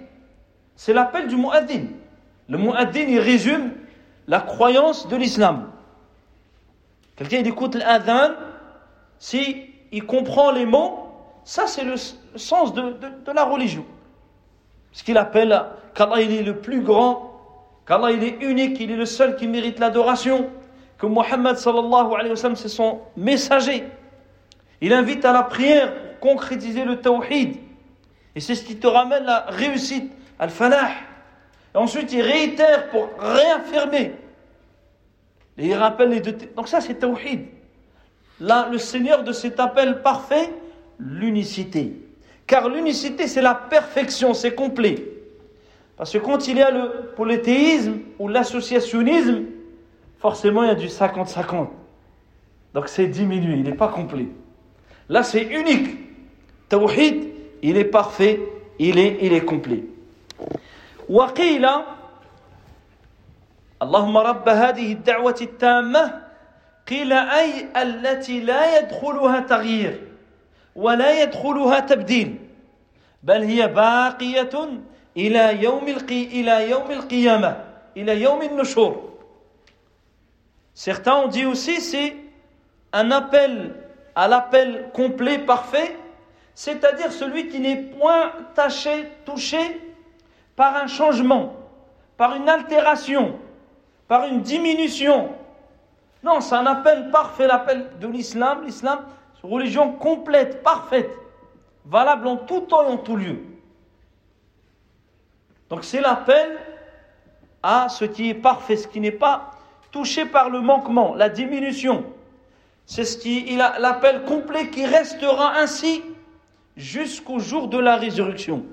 C'est 0.74 0.94
l'appel 0.94 1.28
du 1.28 1.36
muaddin. 1.36 1.84
Le 2.48 2.56
muaddin, 2.56 3.04
il 3.08 3.20
résume 3.20 3.72
la 4.26 4.40
croyance 4.40 5.06
de 5.08 5.16
l'islam. 5.16 5.70
Quelqu'un 7.16 7.38
il 7.38 7.46
écoute 7.46 7.74
l'adhan, 7.74 8.30
si 9.18 9.66
il 9.92 10.06
comprend 10.06 10.50
les 10.50 10.64
mots, 10.64 11.05
ça 11.47 11.65
c'est 11.65 11.85
le 11.85 11.95
sens 12.35 12.73
de, 12.73 12.81
de, 13.25 13.31
la 13.31 13.45
religion. 13.45 13.85
Ce 14.91 15.01
qu'il 15.01 15.17
appelle 15.17 15.57
qu'Allah 15.95 16.21
il 16.21 16.33
est 16.33 16.43
le 16.43 16.57
plus 16.57 16.81
grand, 16.81 17.39
qu'Allah 17.87 18.11
il 18.11 18.21
est 18.21 18.37
unique, 18.41 18.77
il 18.81 18.91
est 18.91 18.97
le 18.97 19.05
seul 19.05 19.37
qui 19.37 19.47
mérite 19.47 19.79
l'adoration, 19.79 20.49
que 20.97 21.05
Muhammad 21.05 21.55
sallallahu 21.55 22.13
alayhi 22.13 22.31
wa 22.31 22.35
sallam 22.35 22.57
c'est 22.57 22.67
son 22.67 22.99
messager. 23.15 23.85
Il 24.81 24.91
invite 24.91 25.23
à 25.23 25.31
la 25.31 25.43
prière 25.43 25.93
pour 26.19 26.31
concrétiser 26.31 26.83
le 26.83 26.99
tawhid. 26.99 27.55
Et 28.35 28.41
c'est 28.41 28.53
ce 28.53 28.65
qui 28.65 28.75
te 28.75 28.85
ramène 28.85 29.23
la 29.23 29.45
réussite, 29.47 30.11
al-falah. 30.39 30.89
Ensuite, 31.73 32.11
il 32.11 32.23
réitère 32.23 32.89
pour 32.89 33.07
réaffirmer. 33.19 34.15
Et 35.57 35.67
il 35.67 35.75
rappelle 35.75 36.09
les 36.09 36.19
deux. 36.19 36.35
Donc 36.57 36.67
ça, 36.67 36.81
c'est 36.81 36.95
tawhid. 36.95 37.45
là, 38.41 38.67
le 38.69 38.77
Seigneur 38.77 39.23
de 39.23 39.31
cet 39.31 39.61
appel 39.61 40.01
parfait 40.01 40.51
L'unicité. 40.98 41.92
Car 42.46 42.68
l'unicité, 42.68 43.26
c'est 43.26 43.42
la 43.42 43.54
perfection, 43.54 44.34
c'est 44.34 44.54
complet. 44.54 44.96
Parce 45.96 46.12
que 46.12 46.18
quand 46.18 46.48
il 46.48 46.58
y 46.58 46.62
a 46.62 46.70
le 46.70 47.12
polythéisme 47.16 47.98
ou 48.18 48.28
l'associationnisme, 48.28 49.42
forcément 50.18 50.62
il 50.62 50.68
y 50.68 50.70
a 50.70 50.74
du 50.74 50.88
50-50. 50.88 51.68
Donc 52.74 52.88
c'est 52.88 53.06
diminué, 53.06 53.54
il 53.54 53.62
n'est 53.62 53.74
pas 53.74 53.88
complet. 53.88 54.26
Là 55.08 55.22
c'est 55.22 55.42
unique. 55.42 55.98
Tawhid, 56.68 57.28
il 57.62 57.76
est 57.76 57.84
parfait, 57.84 58.40
il 58.78 58.98
est, 58.98 59.18
il 59.22 59.32
est 59.32 59.44
complet. 59.44 59.84
وقيل 61.08 61.66
اللهم 63.82 64.16
رب 64.16 64.48
هذه 64.48 64.92
الدعوة 64.92 65.36
التامة 65.40 66.22
قيل 66.88 67.12
أي 67.12 67.66
التي 67.82 68.40
لا 68.40 68.78
يدخلها 68.78 69.40
تغيير 69.40 70.05
ولا 70.76 71.22
يدخلها 71.22 71.80
تبديل 71.80 72.36
بل 73.22 73.42
هي 73.42 73.68
باقية 73.68 74.68
إلى 75.16 75.62
يوم 75.62 75.88
القي... 75.88 76.24
إلى 76.24 76.70
يوم 76.70 76.90
القيامة 76.90 77.64
إلى 77.96 78.22
يوم 78.22 78.42
النشور 78.42 79.12
Certains 80.74 81.16
ont 81.16 81.28
dit 81.28 81.44
aussi 81.44 81.80
c'est 81.80 82.16
un 82.92 83.10
appel 83.10 83.74
à 84.14 84.28
l'appel 84.28 84.90
complet, 84.94 85.38
parfait, 85.38 85.96
c'est-à-dire 86.54 87.12
celui 87.12 87.48
qui 87.48 87.60
n'est 87.60 87.76
point 87.76 88.32
taché, 88.54 89.10
touché 89.24 89.80
par 90.56 90.76
un 90.76 90.86
changement, 90.86 91.54
par 92.16 92.34
une 92.34 92.48
altération, 92.48 93.38
par 94.08 94.26
une 94.26 94.42
diminution. 94.42 95.30
Non, 96.22 96.40
c'est 96.40 96.54
un 96.54 96.66
appel 96.66 97.10
parfait, 97.10 97.46
l'appel 97.46 97.90
de 98.00 98.06
l'islam. 98.06 98.62
L'islam, 98.64 99.00
c'est 99.00 99.15
une 99.42 99.50
religion 99.50 99.92
complète, 99.92 100.62
parfaite, 100.62 101.10
valable 101.84 102.26
en 102.26 102.36
tout 102.36 102.60
temps 102.60 102.82
et 102.84 102.92
en 102.92 102.98
tout 102.98 103.16
lieu. 103.16 103.38
Donc 105.68 105.84
c'est 105.84 106.00
l'appel 106.00 106.58
à 107.62 107.88
ce 107.88 108.04
qui 108.04 108.30
est 108.30 108.34
parfait, 108.34 108.76
ce 108.76 108.86
qui 108.86 109.00
n'est 109.00 109.10
pas 109.10 109.50
touché 109.90 110.24
par 110.26 110.50
le 110.50 110.60
manquement, 110.60 111.14
la 111.14 111.28
diminution. 111.28 112.04
C'est 112.86 113.04
ce 113.04 113.16
qui 113.16 113.52
il 113.52 113.60
a 113.60 113.78
l'appel 113.78 114.24
complet 114.24 114.68
qui 114.68 114.84
restera 114.86 115.54
ainsi 115.56 116.02
jusqu'au 116.76 117.38
jour 117.38 117.68
de 117.68 117.78
la 117.78 117.96
résurrection. 117.96 118.64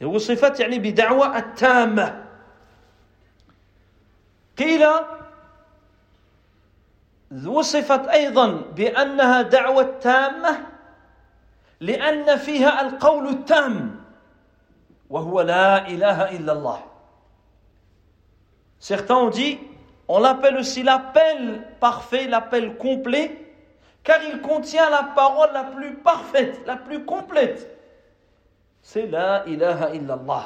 Et 0.00 0.04
وصفت 0.04 0.60
يعني 0.60 0.78
بدعوة 0.78 1.38
التامة 1.38 2.24
قيل 4.58 4.86
وصفت 7.46 8.08
أيضا 8.08 8.46
بأنها 8.76 9.42
دعوة 9.42 9.98
تامة 10.00 10.66
لأن 11.80 12.36
فيها 12.36 12.80
القول 12.80 13.28
التام 13.28 14.00
وهو 15.10 15.40
لا 15.40 15.88
إله 15.88 16.36
إلا 16.36 16.52
الله 16.52 16.80
Certains 18.78 19.16
ont 19.16 19.30
dit, 19.30 19.58
on 20.08 20.20
l'appelle 20.20 20.58
aussi 20.58 20.82
l'appel 20.82 21.62
parfait, 21.80 22.26
l'appel 22.26 22.76
complet, 22.76 23.30
car 24.02 24.18
il 24.22 24.42
contient 24.42 24.90
la 24.90 25.04
parole 25.16 25.48
la 25.54 25.64
plus 25.64 25.94
parfaite, 25.94 26.60
la 26.66 26.76
plus 26.76 27.06
complète. 27.06 27.66
C'est 28.82 29.06
la 29.06 29.42
ilaha 29.46 29.94
illallah. 29.94 30.44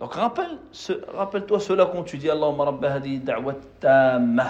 Donc 0.00 0.14
rappelle, 0.14 0.58
rappelle-toi 1.14 1.60
cela 1.60 1.86
quand 1.86 2.02
tu 2.02 2.18
dis 2.18 2.28
Allahumma 2.28 2.64
rabba 2.64 2.94
hadi 2.94 3.20
da'wat 3.20 3.60
tamma. 3.78 4.46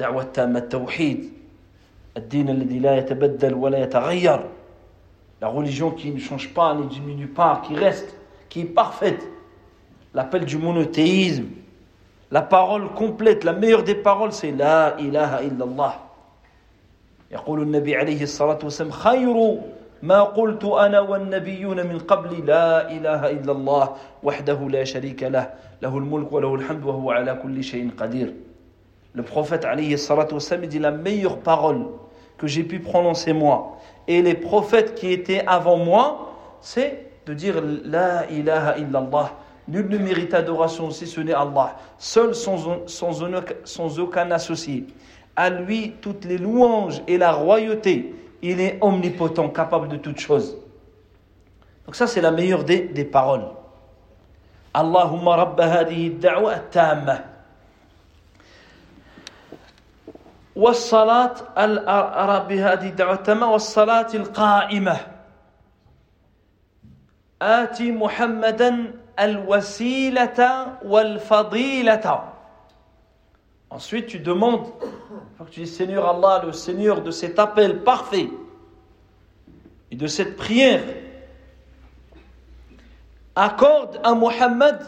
دعوة 0.00 0.22
تامة 0.22 0.58
التوحيد 0.58 1.32
الدين 2.16 2.48
الذي 2.48 2.78
لا 2.78 2.98
يتبدل 2.98 3.54
ولا 3.54 3.78
يتغير. 3.84 4.40
La 5.42 5.48
religion 5.48 5.90
qui 5.90 6.10
ne 6.10 6.18
change 6.18 6.48
pas 6.54 6.74
ne 6.74 6.84
diminue 6.84 7.28
pas 7.28 7.62
qui 7.66 7.74
reste 7.76 8.14
qui 8.48 8.62
est 8.62 8.64
parfaite. 8.64 9.22
L'appel 10.14 10.44
du 10.44 10.58
monothéisme 10.58 11.46
la 12.30 12.42
parole 12.42 12.88
complète 12.94 13.44
la 13.44 13.52
meilleure 13.52 13.82
des 13.82 13.94
paroles 13.94 14.32
c'est 14.32 14.52
la 14.52 14.96
ilaha 14.98 15.42
illallah. 15.42 15.94
يقول 17.30 17.62
النبي 17.62 17.96
عليه 17.96 18.22
الصلاة 18.22 18.58
والسلام 18.64 18.90
خير 18.90 19.58
ما 20.02 20.22
قلت 20.22 20.64
أنا 20.64 21.00
والنبيون 21.00 21.86
من 21.86 21.98
قبل 21.98 22.46
لا 22.46 22.90
إله 22.90 23.30
إلا 23.30 23.52
الله 23.52 23.96
وحده 24.22 24.68
لا 24.68 24.84
شريك 24.84 25.22
له 25.22 25.50
له 25.82 25.98
الملك 25.98 26.32
وله 26.32 26.54
الحمد 26.54 26.84
وهو 26.84 27.10
على 27.10 27.40
كل 27.42 27.64
شيء 27.64 27.90
قدير. 27.98 28.34
Le 29.14 29.22
prophète 29.22 29.64
alayhi 29.64 29.96
dit 30.68 30.78
la 30.78 30.90
meilleure 30.90 31.38
parole 31.38 31.86
que 32.38 32.46
j'ai 32.46 32.62
pu 32.62 32.80
prononcer 32.80 33.32
moi 33.32 33.78
et 34.06 34.22
les 34.22 34.34
prophètes 34.34 34.94
qui 34.94 35.12
étaient 35.12 35.44
avant 35.46 35.76
moi 35.76 36.32
c'est 36.60 37.06
de 37.26 37.34
dire 37.34 37.62
la 37.84 38.30
ilaha 38.30 38.78
illallah 38.78 39.32
Nul 39.70 39.88
ne 39.88 39.98
mérite 39.98 40.34
adoration 40.34 40.90
si 40.90 41.06
ce 41.06 41.20
n'est 41.20 41.32
Allah, 41.32 41.76
seul 41.96 42.34
sans, 42.34 43.98
aucun 44.00 44.30
associé. 44.32 44.86
À 45.36 45.48
lui 45.48 45.94
toutes 46.00 46.24
les 46.24 46.38
louanges 46.38 47.02
et 47.06 47.16
la 47.18 47.30
royauté. 47.32 48.14
Il 48.42 48.60
est 48.60 48.78
omnipotent, 48.80 49.48
capable 49.50 49.88
de 49.88 49.96
toutes 49.96 50.18
choses. 50.18 50.56
Donc 51.86 51.94
ça 51.94 52.08
c'est 52.08 52.20
la 52.20 52.32
meilleure 52.32 52.64
des, 52.64 53.04
paroles. 53.04 53.46
Allahumma 54.74 55.36
rabba 55.36 55.64
hadihi 55.72 56.10
da'wa. 56.10 56.54
والصلاة 60.59 61.33
بهذه 62.47 62.87
الدعوة 62.89 63.13
التامة 63.13 63.51
والصلاة 63.51 64.07
القائمة 64.13 64.97
آتي 67.41 67.91
محمدا 67.91 69.05
al-wasilata 69.17 70.79
wal-fadilata. 70.83 72.33
Ensuite, 73.69 74.07
tu 74.07 74.19
demandes, 74.19 74.67
faut 75.37 75.45
que 75.45 75.49
tu 75.49 75.61
dis 75.61 75.67
Seigneur 75.67 76.07
Allah, 76.07 76.43
le 76.45 76.53
Seigneur 76.53 77.01
de 77.01 77.11
cet 77.11 77.39
appel 77.39 77.83
parfait 77.83 78.29
et 79.91 79.95
de 79.95 80.07
cette 80.07 80.35
prière, 80.37 80.83
accorde 83.35 83.99
à 84.03 84.13
Muhammad 84.13 84.79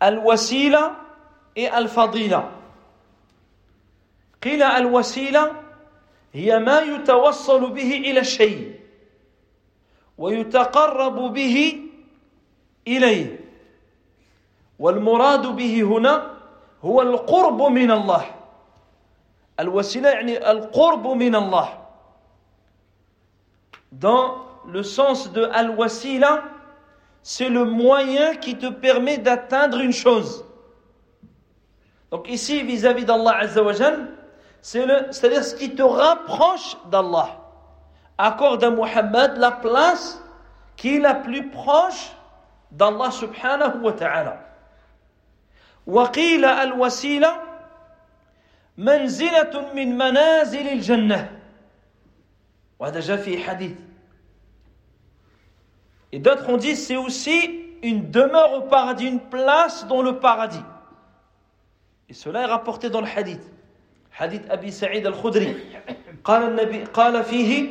al-wasila 0.00 0.96
et 1.56 1.68
al-fadila. 1.68 2.48
قيل 4.44 4.62
الوسيلة 4.62 5.52
هي 6.32 6.58
ما 6.58 6.80
يتوصل 6.80 7.70
به 7.70 7.96
إلى 7.96 8.20
الشيء 8.20 8.80
ويتقرب 10.18 11.32
به 11.32 11.82
إليه 12.86 13.40
والمراد 14.78 15.46
به 15.46 15.82
هنا 15.82 16.34
هو 16.84 17.02
القرب 17.02 17.62
من 17.62 17.90
الله 17.90 18.24
الوسيلة 19.60 20.08
يعني 20.08 20.50
القرب 20.50 21.06
من 21.06 21.34
الله 21.34 21.76
dans 23.92 24.46
le 24.68 24.82
sens 24.84 25.32
de 25.32 25.42
al-wasila 25.52 26.44
c'est 27.22 27.48
le 27.48 27.64
moyen 27.64 28.36
qui 28.36 28.56
te 28.56 28.66
permet 28.66 29.18
d'atteindre 29.18 29.80
une 29.80 29.92
chose 29.92 30.44
donc 32.12 32.28
ici 32.30 32.62
vis-à-vis 32.62 33.04
d'Allah 33.04 33.36
Azza 33.38 33.62
wa 33.62 33.72
c'est-à-dire 34.64 35.44
ce 35.44 35.54
qui 35.54 35.74
te 35.74 35.82
rapproche 35.82 36.76
d'Allah 36.90 37.38
accorde 38.18 38.62
à 38.64 38.70
Muhammad 38.70 39.38
la 39.38 39.50
place 39.50 40.22
qui 40.76 40.96
est 40.96 41.00
la 41.00 41.14
plus 41.14 41.48
proche 41.50 42.12
d'Allah 42.70 43.10
subhanahu 43.10 43.80
wa 43.82 43.92
ta'ala. 43.92 44.46
وقيل 45.86 46.44
الوسيلة 46.44 47.40
منزلة 48.78 49.72
من 49.74 49.98
منازل 49.98 50.68
الجنة 50.68 51.40
وهذا 52.78 53.00
جاء 53.00 53.16
في 53.16 53.38
حديث 53.42 53.76
Et 56.12 56.18
d'autres 56.18 56.48
ont 56.48 56.56
dit 56.56 56.76
c'est 56.76 56.96
aussi 56.96 57.60
une 57.82 58.10
demeure 58.10 58.52
au 58.54 58.62
paradis, 58.62 59.06
une 59.06 59.20
place 59.20 59.86
dans 59.86 60.02
le 60.02 60.18
paradis. 60.18 60.62
Et 62.08 62.14
cela 62.14 62.42
est 62.42 62.46
rapporté 62.46 62.90
dans 62.90 63.00
le 63.00 63.06
hadith. 63.06 63.40
حديث 64.15 64.41
أبي 64.51 64.71
سعيد 64.71 65.07
الخدري. 65.07 65.59
قال 66.23 66.43
النبي 66.43 66.83
قال 66.83 67.23
فيه 67.23 67.67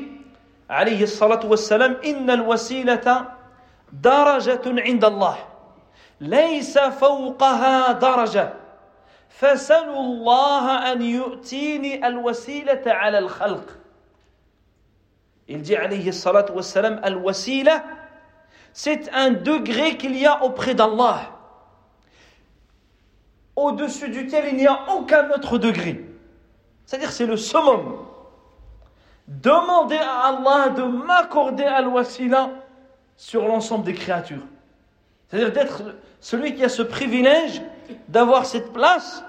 عليه 0.70 1.02
الصلاة 1.02 1.46
والسلام 1.46 1.96
إن 2.04 2.30
الوسيلة 2.30 3.28
درجة 3.92 4.62
عند 4.66 5.04
الله 5.04 5.36
ليس 6.20 6.78
فوقها 6.78 7.92
درجة. 7.92 8.52
فسلوا 9.28 10.00
الله 10.00 10.92
أن 10.92 11.02
يؤتيني 11.02 12.06
الوسيلة 12.06 12.82
على 12.86 13.18
الخلق. 13.18 13.78
يجي 15.48 15.76
عليه 15.76 16.08
الصلاة 16.08 16.46
والسلام 16.52 17.04
الوسيلة 17.04 18.04
c'est 18.76 19.08
un 19.12 19.30
degré 19.30 19.96
qu'il 19.96 20.16
y 20.16 20.26
a 20.26 20.42
auprès 20.42 20.74
d'Allah. 20.74 21.30
Au-dessus 23.56 24.08
duquel 24.08 24.48
il 24.48 24.56
n'y 24.56 24.66
a 24.66 24.92
aucun 24.92 25.30
autre 25.30 25.58
degré. 25.58 26.13
C'est-à-dire 26.85 27.11
c'est 27.11 27.25
le 27.25 27.37
summum. 27.37 28.05
Demander 29.27 29.97
à 29.97 30.27
Allah 30.29 30.69
de 30.69 30.83
m'accorder 30.83 31.63
al-wasila 31.63 32.49
sur 33.15 33.47
l'ensemble 33.47 33.85
des 33.85 33.93
créatures. 33.93 34.41
C'est-à-dire 35.27 35.51
d'être 35.51 35.83
celui 36.19 36.55
qui 36.55 36.63
a 36.63 36.69
ce 36.69 36.81
privilège 36.81 37.61
d'avoir 38.07 38.45
cette 38.45 38.73
place 38.73 39.23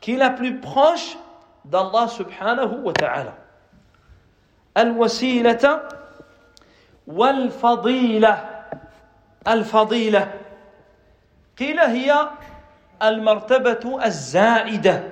qui 0.00 0.14
est 0.14 0.16
la 0.18 0.30
plus 0.30 0.60
proche 0.60 1.18
d'Allah 1.64 2.06
subhanahu 2.06 2.82
wa 2.82 2.92
ta'ala. 2.92 3.34
Al-wasilata 4.74 5.88
wal-fadila. 7.06 8.68
Al-fadila. 9.44 10.28
قيل 11.58 11.80
هي 11.80 12.28
المرتبة 13.02 14.04
الزائدة 14.04 15.11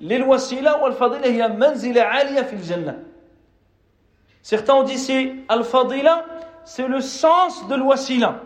l'il-wasila 0.00 0.82
ou 0.82 0.86
al-fadila 0.86 1.48
jannah. 2.62 2.96
Certains 4.42 4.74
ont 4.74 4.82
dit 4.82 4.98
c'est 4.98 5.34
al-fadila, 5.48 6.24
c'est 6.64 6.86
le 6.86 7.00
sens 7.00 7.66
de 7.68 7.74
l'wasila. 7.74 8.40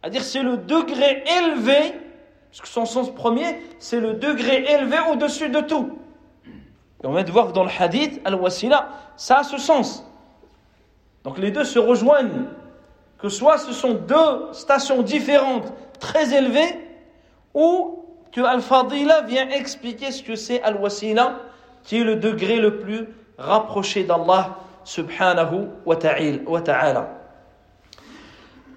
C'est-à-dire 0.00 0.22
c'est 0.22 0.42
le 0.42 0.56
degré 0.56 1.24
élevé, 1.38 1.94
puisque 2.50 2.66
son 2.66 2.84
sens 2.84 3.14
premier, 3.14 3.60
c'est 3.78 4.00
le 4.00 4.14
degré 4.14 4.64
élevé 4.72 4.98
au-dessus 5.10 5.48
de 5.48 5.60
tout. 5.60 5.98
Et 7.02 7.06
on 7.06 7.12
va 7.12 7.22
voir 7.24 7.48
que 7.48 7.52
dans 7.52 7.64
le 7.64 7.70
hadith, 7.78 8.20
al-wasila, 8.24 8.88
ça 9.16 9.38
a 9.38 9.44
ce 9.44 9.58
sens. 9.58 10.04
Donc 11.22 11.38
les 11.38 11.50
deux 11.50 11.64
se 11.64 11.78
rejoignent. 11.78 12.46
Que 13.18 13.28
soit 13.30 13.56
ce 13.56 13.72
sont 13.72 13.94
deux 13.94 14.52
stations 14.52 15.00
différentes, 15.00 15.72
très 15.98 16.34
élevées, 16.34 16.78
ou 17.54 18.03
que 18.33 18.41
al-fadila 18.41 19.21
vient 19.21 19.49
expliquer 19.49 20.11
ce 20.11 20.23
que 20.23 20.35
c'est 20.35 20.61
al-wasila, 20.61 21.39
qui 21.83 21.97
est 21.97 22.03
le 22.03 22.15
degré 22.17 22.57
le 22.57 22.77
plus 22.79 23.07
rapproché 23.37 24.03
d'Allah 24.03 24.57
سبحانه 24.89 25.51
وتعالى 25.85 27.15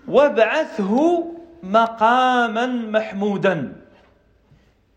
وابعثه 0.09 1.25
مقاما 1.63 2.67
محمودا 2.67 3.73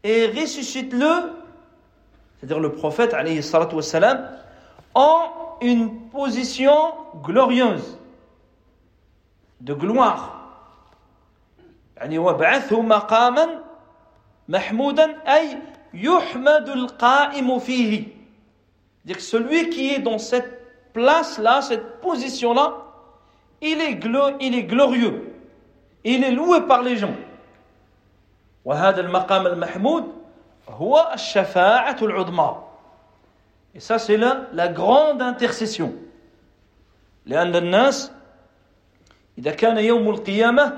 et 0.03 0.28
ressuscite-le 0.28 1.32
c'est-à-dire 2.38 2.59
le 2.59 2.71
prophète 2.71 3.13
alayhi 3.13 3.41
salatu 3.41 3.76
wassalam 3.76 4.28
en 4.93 5.57
une 5.61 6.09
position 6.09 6.76
glorieuse 7.23 7.97
de 9.61 9.73
gloire 9.73 10.32
يعني 11.97 12.17
وابعثه 12.19 12.82
مقاما 12.82 13.59
محمودا 14.51 15.34
أي 15.34 15.59
يحمد 15.94 16.68
القائم 16.68 17.59
فيه 17.59 18.05
dire 19.05 19.20
celui 19.20 19.70
qui 19.70 19.94
est 19.94 20.01
dans 20.01 20.18
cette 20.18 20.92
place-là, 20.92 21.62
cette 21.62 22.01
position-là, 22.01 22.74
il 23.62 23.80
est, 23.80 23.98
il 24.40 24.55
est 24.55 24.64
glorieux. 24.64 25.32
Il 26.05 26.24
est 26.24 26.32
loué 26.32 26.61
par 26.66 26.82
les 26.82 26.96
gens. 26.96 27.14
وهذا 28.64 29.01
المقام 29.01 29.46
المحمود 29.46 30.05
هو 30.68 31.11
الشفاعة 31.14 31.96
العظمى. 32.03 32.57
Et 33.74 33.80
ça, 33.80 33.98
c'est 33.98 34.16
la, 34.16 34.48
la 34.53 34.68
grande 34.68 35.22
intercession. 35.22 35.92
لأن 37.26 37.57
الناس 37.57 38.12
إذا 39.38 39.51
كان 39.51 39.78
يوم 39.78 40.11
القيامة 40.11 40.72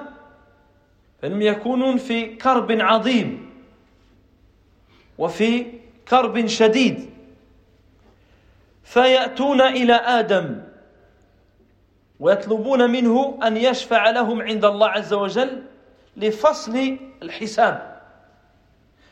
فهم 1.23 1.43
يكونون 1.43 1.97
في 1.97 2.37
كرب 2.37 2.73
عظيم 2.73 3.52
وفي 5.19 5.67
كرب 6.09 6.47
شديد. 6.47 7.11
فيأتون 8.85 9.61
إلى 9.61 9.95
آدم 9.95 10.61
ويطلبون 12.21 12.91
منه 12.91 13.39
أن 13.43 13.57
يشفع 13.57 14.11
لهم 14.11 14.43
عند 14.43 14.65
الله 14.65 14.89
عز 14.89 15.13
وجل 15.13 15.63
لفصل 16.17 16.97
الحساب. 17.23 18.03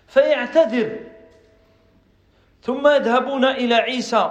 فيعتذر. 0.06 1.00
ثم 2.62 2.88
يذهبون 2.88 3.44
إلى 3.44 3.74
عيسى 3.74 4.30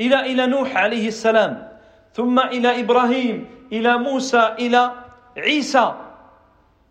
إلى 0.00 0.20
إلى 0.20 0.46
نوح 0.46 0.76
عليه 0.76 1.08
السلام 1.08 1.68
ثم 2.14 2.40
إلى 2.40 2.80
إبراهيم 2.80 3.48
إلى 3.72 3.98
موسى 3.98 4.54
إلى 4.58 4.92
عيسى 5.36 5.94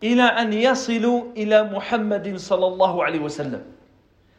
إلى 0.04 0.24
أن 0.24 0.54
يصلوا 0.54 1.24
إلى 1.38 1.64
محمد 1.64 2.36
صلى 2.38 2.68
الله 2.68 3.04
عليه 3.04 3.20
وسلم. 3.20 3.75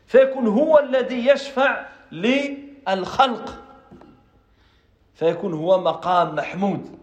فيكون 0.07 0.47
هو 0.47 0.79
الذي 0.79 1.27
يشفع 1.27 1.85
لي 2.11 2.57
الخلق 2.87 3.63
فيكون 5.15 5.53
هو 5.53 5.81
مقام 5.81 6.35
محمود 6.35 6.99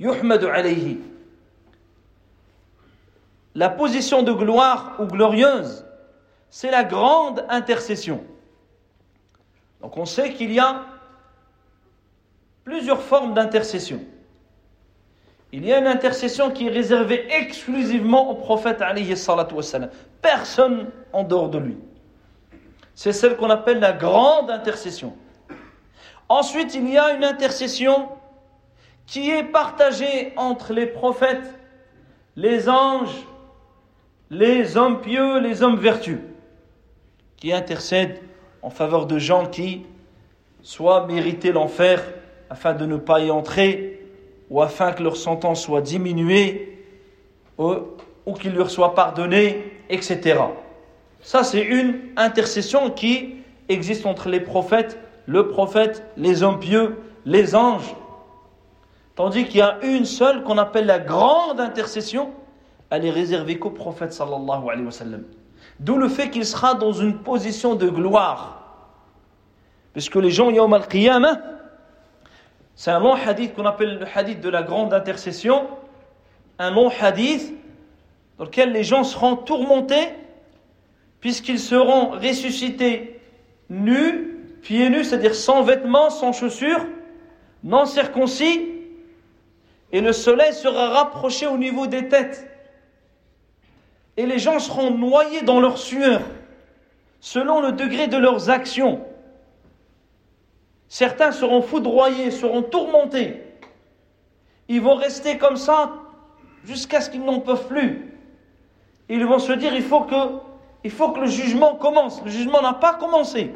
يحمد 0.00 0.44
عليه 0.44 0.96
La 3.54 3.70
position 3.70 4.22
de 4.22 4.32
gloire 4.32 4.96
ou 4.98 5.06
glorieuse, 5.06 5.86
c'est 6.50 6.70
la 6.70 6.84
grande 6.84 7.42
intercession. 7.48 8.22
Donc 9.80 9.96
on 9.96 10.04
sait 10.04 10.34
qu'il 10.34 10.52
y 10.52 10.60
a 10.60 10.82
plusieurs 12.64 13.00
formes 13.00 13.32
d'intercession. 13.32 14.00
Il 15.52 15.64
y 15.64 15.72
a 15.72 15.78
une 15.78 15.86
intercession 15.86 16.50
qui 16.50 16.66
est 16.66 16.70
réservée 16.70 17.26
exclusivement 17.30 18.30
au 18.30 18.34
prophète 18.34 18.82
alayhi 18.82 19.16
salatu 19.16 19.54
wassalam. 19.54 19.88
Personne 20.20 20.90
en 21.14 21.24
dehors 21.24 21.48
de 21.48 21.58
lui. 21.58 21.78
C'est 22.95 23.13
celle 23.13 23.37
qu'on 23.37 23.49
appelle 23.49 23.79
la 23.79 23.93
grande 23.93 24.51
intercession. 24.51 25.13
Ensuite, 26.29 26.75
il 26.75 26.89
y 26.89 26.97
a 26.97 27.13
une 27.13 27.23
intercession 27.23 28.09
qui 29.05 29.29
est 29.29 29.43
partagée 29.43 30.33
entre 30.37 30.73
les 30.73 30.85
prophètes, 30.85 31.59
les 32.35 32.69
anges, 32.69 33.25
les 34.29 34.77
hommes 34.77 35.01
pieux, 35.01 35.39
les 35.39 35.63
hommes 35.63 35.77
vertus, 35.77 36.19
qui 37.35 37.51
intercèdent 37.51 38.21
en 38.61 38.69
faveur 38.69 39.05
de 39.07 39.19
gens 39.19 39.45
qui 39.45 39.85
soit 40.61 41.05
méritaient 41.07 41.51
l'enfer 41.51 42.01
afin 42.49 42.73
de 42.73 42.85
ne 42.85 42.97
pas 42.97 43.19
y 43.19 43.31
entrer, 43.31 43.99
ou 44.49 44.61
afin 44.61 44.91
que 44.93 45.03
leur 45.03 45.17
sentence 45.17 45.61
soit 45.61 45.81
diminuée, 45.81 46.85
ou, 47.57 47.73
ou 48.25 48.33
qu'il 48.33 48.53
leur 48.53 48.69
soit 48.69 48.93
pardonné, 48.93 49.79
etc. 49.89 50.39
Ça, 51.21 51.43
c'est 51.43 51.61
une 51.61 51.99
intercession 52.17 52.89
qui 52.89 53.35
existe 53.69 54.05
entre 54.05 54.29
les 54.29 54.39
prophètes, 54.39 54.99
le 55.27 55.47
prophète, 55.47 56.03
les 56.17 56.43
hommes 56.43 56.59
pieux, 56.59 56.99
les 57.25 57.55
anges. 57.55 57.95
Tandis 59.15 59.45
qu'il 59.45 59.57
y 59.57 59.61
a 59.61 59.77
une 59.83 60.05
seule 60.05 60.43
qu'on 60.43 60.57
appelle 60.57 60.85
la 60.85 60.99
grande 60.99 61.59
intercession, 61.59 62.31
elle 62.89 63.05
est 63.05 63.11
réservée 63.11 63.59
qu'au 63.59 63.69
prophète 63.69 64.13
sallallahu 64.13 64.69
alayhi 64.69 64.85
wa 64.85 64.91
sallam. 64.91 65.23
D'où 65.79 65.97
le 65.97 66.09
fait 66.09 66.29
qu'il 66.29 66.45
sera 66.45 66.73
dans 66.73 66.91
une 66.91 67.19
position 67.19 67.75
de 67.75 67.87
gloire. 67.87 68.57
Puisque 69.93 70.15
les 70.15 70.31
gens, 70.31 70.49
yawm 70.49 70.73
al-qiyamah, 70.73 71.37
c'est 72.75 72.91
un 72.91 72.99
long 72.99 73.13
hadith 73.13 73.53
qu'on 73.53 73.65
appelle 73.65 73.99
le 73.99 74.07
hadith 74.15 74.41
de 74.41 74.49
la 74.49 74.63
grande 74.63 74.93
intercession, 74.93 75.67
un 76.57 76.71
long 76.71 76.89
hadith 76.99 77.53
dans 78.37 78.45
lequel 78.45 78.71
les 78.71 78.83
gens 78.83 79.03
seront 79.03 79.35
tourmentés 79.35 80.09
puisqu'ils 81.21 81.59
seront 81.59 82.09
ressuscités 82.09 83.19
nus, 83.69 84.37
pieds 84.61 84.89
nus, 84.89 85.05
c'est-à-dire 85.05 85.35
sans 85.35 85.63
vêtements, 85.63 86.09
sans 86.09 86.33
chaussures, 86.33 86.85
non 87.63 87.85
circoncis, 87.85 88.67
et 89.91 90.01
le 90.01 90.13
soleil 90.13 90.53
sera 90.53 90.89
rapproché 90.89 91.47
au 91.47 91.57
niveau 91.57 91.87
des 91.87 92.07
têtes. 92.07 92.47
Et 94.17 94.25
les 94.25 94.39
gens 94.39 94.59
seront 94.59 94.91
noyés 94.91 95.41
dans 95.41 95.59
leur 95.59 95.77
sueur, 95.77 96.21
selon 97.19 97.61
le 97.61 97.71
degré 97.71 98.07
de 98.07 98.17
leurs 98.17 98.49
actions. 98.49 99.05
Certains 100.89 101.31
seront 101.31 101.61
foudroyés, 101.61 102.31
seront 102.31 102.63
tourmentés. 102.63 103.41
Ils 104.67 104.81
vont 104.81 104.95
rester 104.95 105.37
comme 105.37 105.55
ça 105.55 105.93
jusqu'à 106.65 106.99
ce 107.01 107.09
qu'ils 107.09 107.23
n'en 107.23 107.39
peuvent 107.39 107.67
plus. 107.67 108.11
ils 109.09 109.25
vont 109.25 109.39
se 109.39 109.53
dire 109.53 109.73
il 109.73 109.83
faut 109.83 110.01
que, 110.01 110.15
il 110.83 110.91
faut 110.91 111.11
que 111.11 111.19
le 111.19 111.27
jugement 111.27 111.75
commence. 111.75 112.23
Le 112.23 112.31
jugement 112.31 112.61
n'a 112.61 112.73
pas 112.73 112.95
commencé. 112.95 113.53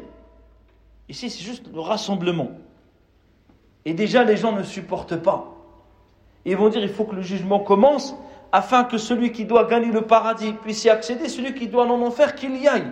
Ici, 1.10 1.30
c'est 1.30 1.44
juste 1.44 1.66
le 1.74 1.80
rassemblement. 1.80 2.52
Et 3.86 3.94
déjà, 3.94 4.24
les 4.24 4.38
gens 4.38 4.52
ne 4.52 4.64
supportent 4.64 5.18
pas. 5.18 5.56
Ils 6.46 6.56
vont 6.56 6.70
dire 6.70 6.82
il 6.82 6.90
faut 6.90 7.06
que 7.06 7.16
le 7.16 7.22
jugement 7.22 7.60
commence 7.60 8.16
afin 8.52 8.84
que 8.84 8.98
celui 8.98 9.32
qui 9.32 9.46
doit 9.46 9.66
gagner 9.66 9.92
le 9.92 10.02
paradis 10.02 10.54
puisse 10.54 10.86
y 10.86 10.90
accéder, 10.90 11.28
celui 11.28 11.54
qui 11.56 11.68
doit 11.68 11.86
en 11.86 12.02
enfer 12.02 12.36
qu'il 12.36 12.56
y 12.58 12.68
aille. 12.68 12.92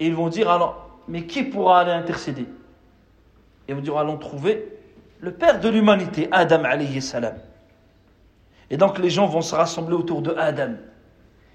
Et 0.00 0.06
ils 0.06 0.14
vont 0.14 0.28
dire 0.28 0.50
alors, 0.50 0.88
mais 1.06 1.26
qui 1.26 1.42
pourra 1.42 1.80
aller 1.80 1.92
intercéder? 1.92 2.46
Ils 3.68 3.74
vont 3.74 3.82
dire 3.82 3.96
allons 3.98 4.16
trouver 4.16 4.66
le 5.20 5.32
père 5.32 5.60
de 5.60 5.68
l'humanité, 5.68 6.28
Adam 6.32 6.64
alayhi 6.64 7.02
salam. 7.02 7.34
Et 8.70 8.76
donc 8.76 8.98
les 8.98 9.10
gens 9.10 9.26
vont 9.26 9.42
se 9.42 9.54
rassembler 9.54 9.94
autour 9.94 10.22
de 10.22 10.34
Adam. 10.34 10.74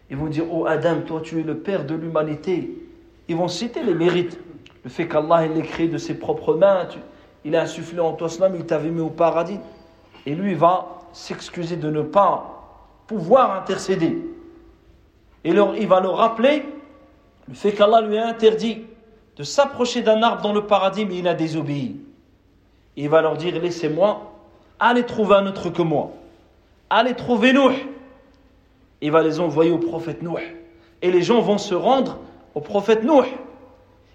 Ils 0.10 0.18
vont 0.18 0.28
dire 0.28 0.46
Oh 0.52 0.66
Adam, 0.66 1.02
toi 1.06 1.22
tu 1.22 1.40
es 1.40 1.44
le 1.44 1.58
père 1.58 1.86
de 1.86 1.96
l'humanité. 1.96 2.70
Ils 3.28 3.36
vont 3.36 3.48
citer 3.48 3.84
les 3.84 3.94
mérites. 3.94 4.40
Le 4.84 4.90
fait 4.90 5.08
qu'Allah 5.08 5.48
l'ait 5.48 5.64
créé 5.64 5.88
de 5.88 5.98
ses 5.98 6.14
propres 6.14 6.54
mains, 6.54 6.88
il 7.44 7.56
a 7.56 7.62
insufflé 7.62 8.00
en 8.00 8.14
toi 8.14 8.30
cela, 8.30 8.50
il 8.54 8.66
t'avait 8.66 8.90
mis 8.90 9.02
au 9.02 9.10
paradis. 9.10 9.60
Et 10.26 10.36
lui 10.36 10.54
va 10.54 11.00
s'excuser 11.12 11.76
de 11.76 11.90
ne 11.90 12.02
pas 12.02 13.02
pouvoir 13.08 13.58
intercéder. 13.58 14.18
Et 15.44 15.50
il 15.50 15.88
va 15.88 16.02
leur 16.02 16.18
rappeler 16.18 16.66
le 17.48 17.54
fait 17.54 17.72
qu'Allah 17.74 18.02
lui 18.02 18.18
a 18.18 18.28
interdit 18.28 18.84
de 19.38 19.44
s'approcher 19.44 20.02
d'un 20.02 20.24
arbre 20.24 20.42
dans 20.42 20.54
le 20.54 20.66
paradis, 20.66 21.06
mais 21.06 21.18
il 21.18 21.28
a 21.28 21.34
désobéi. 21.34 22.00
il 22.96 23.10
va 23.10 23.22
leur 23.22 23.38
dire 23.38 23.60
Laissez-moi, 23.62 24.32
allez 24.80 25.04
trouver 25.04 25.36
un 25.36 25.48
autre 25.48 25.70
que 25.70 25.82
moi. 25.82 26.12
Allez 26.90 27.14
trouver 27.14 27.54
Nouh. 27.54 27.72
Il 29.06 29.12
va 29.12 29.22
les 29.22 29.40
envoyer 29.40 29.70
au 29.70 29.78
prophète 29.78 30.24
Nouh. 30.24 30.40
Et 31.04 31.12
les 31.12 31.22
gens 31.22 31.40
vont 31.40 31.60
se 31.60 31.76
rendre 31.76 32.18
au 32.56 32.60
prophète 32.60 33.04
Nouh. 33.04 33.22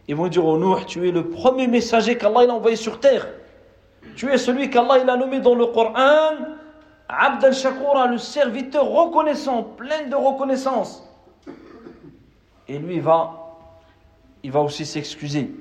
Ils 0.09 0.16
vont 0.16 0.26
dire 0.26 0.45
au 0.45 0.59
Nouh 0.59 0.80
Tu 0.84 1.09
es 1.09 1.12
le 1.12 1.30
premier 1.30 1.68
messager 1.68 2.18
qu'Allah 2.18 2.41
a 2.41 2.55
envoyé 2.55 2.74
sur 2.74 2.99
terre. 2.99 3.28
Tu 4.16 4.32
es 4.32 4.36
celui 4.36 4.68
qu'Allah 4.68 4.95
a 4.95 5.16
nommé 5.16 5.38
dans 5.38 5.55
le 5.55 5.66
Coran 5.66 6.34
Abd 7.09 7.45
al-Shakura, 7.45 8.09
le 8.09 8.18
serviteur 8.18 8.84
reconnaissant, 8.84 9.62
plein 9.62 10.09
de 10.09 10.16
reconnaissance. 10.16 11.09
Et 12.66 12.76
lui, 12.76 12.97
il 12.97 13.03
va, 13.03 13.30
il 14.43 14.51
va 14.51 14.59
aussi 14.59 14.84
s'excuser. 14.84 15.53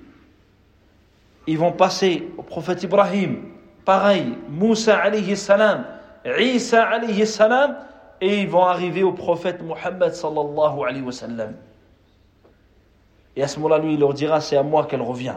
Ils 1.46 1.60
vont 1.60 1.72
passer 1.72 2.28
au 2.36 2.42
prophète 2.42 2.82
Ibrahim, 2.82 3.44
pareil, 3.86 4.34
Moussa 4.50 4.98
alayhi 4.98 5.38
salam, 5.38 5.86
Isa 6.26 6.84
alayhi 6.84 7.28
salam, 7.28 7.76
et 8.22 8.42
ils 8.42 8.50
vont 8.50 8.66
arriver 8.66 9.04
au 9.04 9.14
prophète 9.14 9.62
Muhammad 9.62 10.14
sallallahu 10.14 10.84
alayhi 10.88 11.04
wa 11.04 11.12
sallam. 11.12 11.56
Et 13.36 13.44
à 13.44 13.48
ce 13.48 13.60
moment-là, 13.60 13.80
lui, 13.80 13.94
il 13.94 14.00
leur 14.00 14.14
dira, 14.14 14.42
c'est 14.42 14.58
à 14.58 14.64
moi 14.64 14.86
qu'elle 14.86 15.02
revient. 15.02 15.36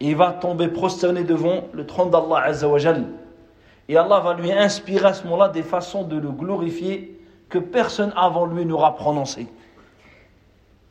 Et 0.00 0.08
il 0.08 0.16
va 0.16 0.32
tomber 0.32 0.68
prosterné 0.68 1.22
devant 1.22 1.64
le 1.72 1.86
trône 1.86 2.10
d'Allah 2.10 2.42
Azzawajal. 2.46 3.04
Et 3.88 3.96
Allah 3.96 4.20
va 4.20 4.34
lui 4.34 4.50
inspirer 4.50 5.06
à 5.06 5.12
ce 5.14 5.24
moment-là 5.24 5.50
des 5.50 5.62
façons 5.62 6.02
de 6.02 6.16
le 6.16 6.30
glorifier 6.30 7.20
que 7.48 7.58
personne 7.58 8.12
avant 8.16 8.46
lui 8.46 8.64
n'aura 8.64 8.96
prononcé. 8.96 9.46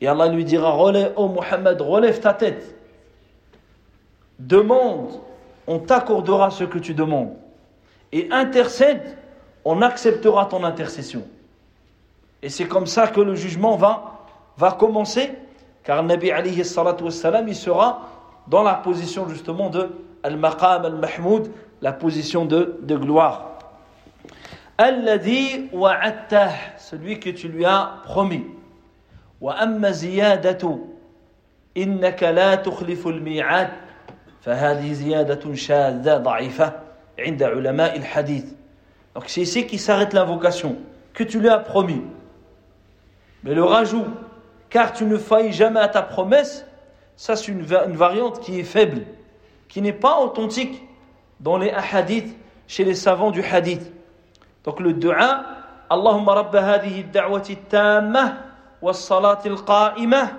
Et 0.00 0.06
Allah 0.06 0.28
lui 0.28 0.44
dira 0.44 0.70
relève, 0.70 1.12
Oh 1.16 1.28
Muhammad, 1.28 1.80
relève 1.80 2.20
ta 2.20 2.32
tête. 2.32 2.74
Demande, 4.38 5.20
on 5.66 5.78
t'accordera 5.78 6.50
ce 6.50 6.64
que 6.64 6.78
tu 6.78 6.94
demandes. 6.94 7.34
Et 8.12 8.28
intercède, 8.30 9.18
on 9.65 9.81
acceptera 9.81 10.45
ton 10.45 10.63
intercession. 10.63 11.23
Et 12.41 12.49
c'est 12.49 12.65
comme 12.65 12.87
ça 12.87 13.07
que 13.07 13.21
le 13.21 13.35
jugement 13.35 13.75
va, 13.75 14.21
va 14.57 14.71
commencer, 14.71 15.31
car 15.83 16.03
Nabi 16.03 16.31
alayhi 16.31 16.63
salatu 16.63 17.03
wassalam, 17.03 17.47
il 17.47 17.55
sera 17.55 18.09
dans 18.47 18.63
la 18.63 18.75
position 18.75 19.27
justement 19.27 19.69
de 19.69 19.89
Al-Maqam 20.23 20.85
Al-Mahmoud, 20.85 21.51
la 21.81 21.93
position 21.93 22.45
de, 22.45 22.79
de 22.81 22.95
gloire. 22.95 23.59
Alladhi 24.77 25.69
wa'attah, 25.73 26.51
celui 26.77 27.19
que 27.19 27.29
tu 27.29 27.49
lui 27.49 27.65
as 27.65 28.01
promis. 28.05 28.45
وأما 29.41 29.91
زيادة 29.91 30.77
إنك 31.77 32.23
لا 32.23 32.55
تخلف 32.55 33.07
الميعاد 33.07 33.69
فهذه 34.41 34.93
زيادة 34.93 35.53
شاذة 35.53 36.17
ضعيفة 36.17 36.73
عند 37.19 37.43
علماء 37.43 37.97
الحديث 37.97 38.45
Donc 39.15 39.25
c'est 39.27 39.41
ici 39.41 39.67
qui 39.67 39.77
s'arrête 39.77 40.13
l'invocation, 40.13 40.77
que 41.13 41.23
tu 41.23 41.39
lui 41.39 41.49
as 41.49 41.59
promis. 41.59 42.01
Mais 43.43 43.53
le 43.53 43.63
rajout, 43.63 44.05
car 44.69 44.93
tu 44.93 45.05
ne 45.05 45.17
failles 45.17 45.51
jamais 45.51 45.79
à 45.79 45.87
ta 45.87 46.01
promesse, 46.01 46.65
ça 47.15 47.35
c'est 47.35 47.51
une, 47.51 47.61
une 47.61 47.95
variante 47.95 48.39
qui 48.41 48.59
est 48.59 48.63
faible, 48.63 49.03
qui 49.67 49.81
n'est 49.81 49.93
pas 49.93 50.19
authentique 50.19 50.83
dans 51.39 51.57
les 51.57 51.71
hadiths, 51.71 52.35
chez 52.67 52.83
les 52.83 52.95
savants 52.95 53.31
du 53.31 53.43
hadith. 53.43 53.91
Donc 54.63 54.79
le 54.79 54.93
dua, 54.93 55.43
Allahumma 55.89 56.35
rabba 56.35 56.61
hadhihi 56.61 57.05
da'wati 57.05 57.55
tamma 57.55 58.49
والصلاة 58.81 59.39
القائمة 59.45 60.33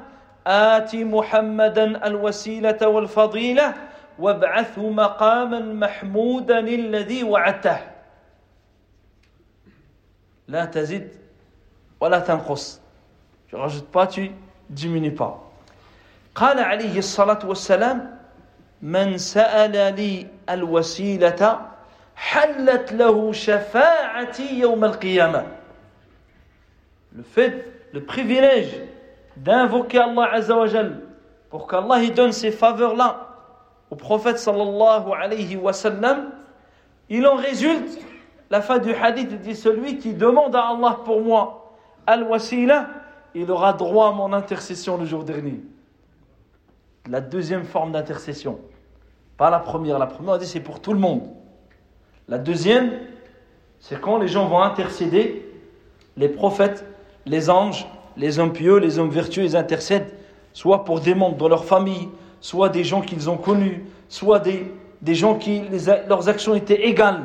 آت 0.47 0.97
محمدا 0.97 2.07
الوسيلة 2.07 2.89
والفضيلة 2.89 3.75
وابعثه 4.19 4.91
مقاما 4.91 5.61
محمودا 5.61 6.59
الذي 6.59 7.25
وعدته 7.25 7.79
لا 10.48 10.66
تزد 10.66 11.10
ولا 12.02 12.20
تنقص 12.20 12.82
tu 13.48 13.56
rajoutes 13.56 13.90
pas 13.92 14.08
tu 14.08 14.32
diminues 14.70 15.12
pas 15.16 15.42
قال 16.36 16.60
عليه 16.60 16.98
الصلاة 17.00 17.40
والسلام 17.46 18.18
من 18.82 19.18
سأل 19.18 19.96
لي 19.96 20.28
الوسيلة 20.50 21.62
حلت 22.16 22.94
له 22.94 23.32
شفاعتي 23.32 24.60
يوم 24.60 24.84
القيامة 24.86 25.46
le 27.16 27.24
fait 27.24 27.66
le 27.94 28.04
privilège 28.04 28.76
d'invoquer 29.38 30.00
Allah 30.00 30.34
Azzawajal 30.34 31.02
pour 31.50 31.68
qu'Allah 31.68 32.06
donne 32.08 32.32
ces 32.34 32.52
faveurs-là 32.52 33.26
au 33.92 33.96
prophète 33.96 34.40
sallallahu 34.40 35.12
alayhi 35.14 35.56
wa 35.56 35.72
sallam, 35.74 36.32
il 37.10 37.26
en 37.28 37.36
résulte, 37.36 38.00
la 38.50 38.62
fin 38.62 38.80
du 38.80 38.94
hadith 38.94 39.42
dit 39.42 39.56
celui 39.56 39.98
qui 39.98 40.14
demande 40.14 40.56
à 40.56 40.70
Allah 40.70 41.00
pour 41.04 41.22
moi 41.22 41.74
al-wasila, 42.08 42.88
il 43.34 43.50
aura 43.50 43.74
droit 43.74 44.10
à 44.10 44.12
mon 44.12 44.32
intercession 44.34 44.98
le 44.98 45.06
jour 45.06 45.24
dernier. 45.24 45.62
La 47.10 47.22
deuxième 47.22 47.64
forme 47.64 47.92
d'intercession. 47.92 48.60
Pas 49.38 49.50
la 49.50 49.60
première. 49.60 50.00
La 50.00 50.08
première, 50.08 50.36
on 50.36 50.38
dit 50.38 50.48
c'est 50.48 50.60
pour 50.60 50.80
tout 50.80 50.94
le 50.94 51.00
monde. 51.00 51.24
La 52.28 52.38
deuxième, 52.38 52.92
c'est 53.80 54.00
quand 54.00 54.18
les 54.18 54.28
gens 54.28 54.48
vont 54.48 54.62
intercéder, 54.62 55.52
les 56.18 56.30
prophètes 56.30 56.86
les 57.26 57.50
anges, 57.50 57.88
les 58.18 58.40
hommes 58.40 58.54
pieux, 58.54 58.78
les 58.78 59.00
hommes 59.00 59.10
vertueux, 59.10 59.44
ils 59.44 59.58
intercèdent, 59.58 60.14
soit 60.54 60.86
pour 60.86 61.00
des 61.00 61.16
membres 61.16 61.38
de 61.38 61.48
leur 61.48 61.66
famille, 61.66 62.10
soit 62.40 62.70
des 62.70 62.84
gens 62.84 63.02
qu'ils 63.02 63.30
ont 63.30 63.38
connus, 63.38 63.84
soit 64.10 64.40
des, 64.40 64.72
des 65.02 65.16
gens 65.16 65.36
qui 65.36 65.64
leurs 66.08 66.30
actions 66.30 66.56
étaient 66.56 66.88
égales. 66.88 67.24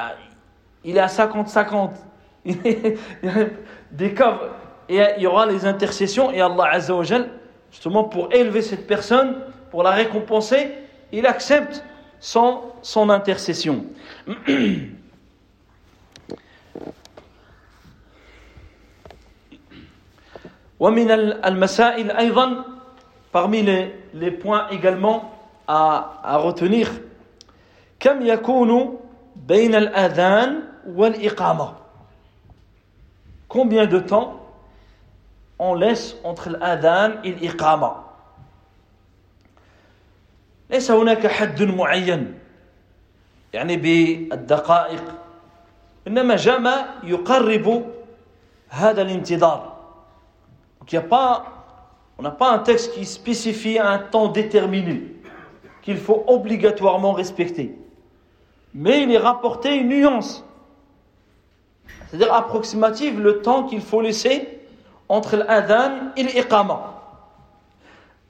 Ah, 0.00 0.14
il 0.84 0.96
est 0.96 1.00
à 1.00 1.06
50-50. 1.06 1.90
des 3.92 4.14
cas, 4.14 4.38
et 4.88 5.00
il 5.16 5.22
y 5.22 5.26
aura 5.26 5.46
les 5.46 5.64
intercessions, 5.66 6.30
et 6.30 6.40
Allah 6.40 6.68
Azzawajal, 6.72 7.28
justement 7.70 8.04
pour 8.04 8.32
élever 8.32 8.62
cette 8.62 8.86
personne, 8.86 9.36
pour 9.70 9.82
la 9.82 9.90
récompenser, 9.90 10.70
il 11.12 11.26
accepte 11.26 11.82
son, 12.20 12.60
son 12.82 13.10
intercession. 13.10 13.84
ومن 20.80 21.10
المسائل 21.44 22.10
أيضا 22.10 22.64
parmi 23.32 23.62
les, 23.62 23.94
les 24.14 24.30
points 24.30 24.68
également 24.70 25.32
à, 25.68 26.20
à 26.22 26.36
retenir 26.36 26.88
كم 28.00 28.26
يكون 28.26 28.98
بين 29.47 29.75
الأذان 29.75 30.63
والإقامة 30.87 31.73
combien 33.49 33.85
de 33.85 33.99
temps 33.99 34.39
on 35.59 35.75
laisse 35.75 36.15
entre 36.23 36.47
الأذان 36.47 37.19
et 37.23 37.27
الإقامة 37.27 37.95
ليس 40.69 40.91
هناك 40.91 41.27
حد 41.27 41.63
معين 41.63 42.39
يعني 43.53 43.77
بالدقائق 43.77 45.03
إنما 46.07 46.35
جاء 46.35 46.85
يقرب 47.03 47.85
هذا 48.69 49.01
الانتظار 49.01 49.71
Donc 50.79 50.91
il 50.93 50.97
a 50.97 51.01
pas, 51.01 51.45
on 52.17 52.23
n'a 52.23 52.31
pas 52.31 52.51
un 52.51 52.57
texte 52.59 52.93
qui 52.93 53.05
spécifie 53.05 53.77
un 53.77 53.99
temps 53.99 54.29
déterminé 54.29 55.03
qu'il 55.83 55.97
faut 55.97 56.23
obligatoirement 56.27 57.13
respecter. 57.13 57.77
Mais 58.74 59.02
il 59.02 59.12
est 59.12 59.18
rapporté 59.18 59.76
une 59.76 59.88
nuance. 59.88 60.44
c'est-à-dire 62.08 62.32
approximative 62.32 63.20
le 63.20 63.42
temps 63.42 63.64
qu'il 63.64 63.80
faut 63.80 64.00
laisser 64.00 64.60
entre 65.08 65.36
l'adhan 65.36 66.12
et 66.16 66.22
l'iqama. 66.22 66.92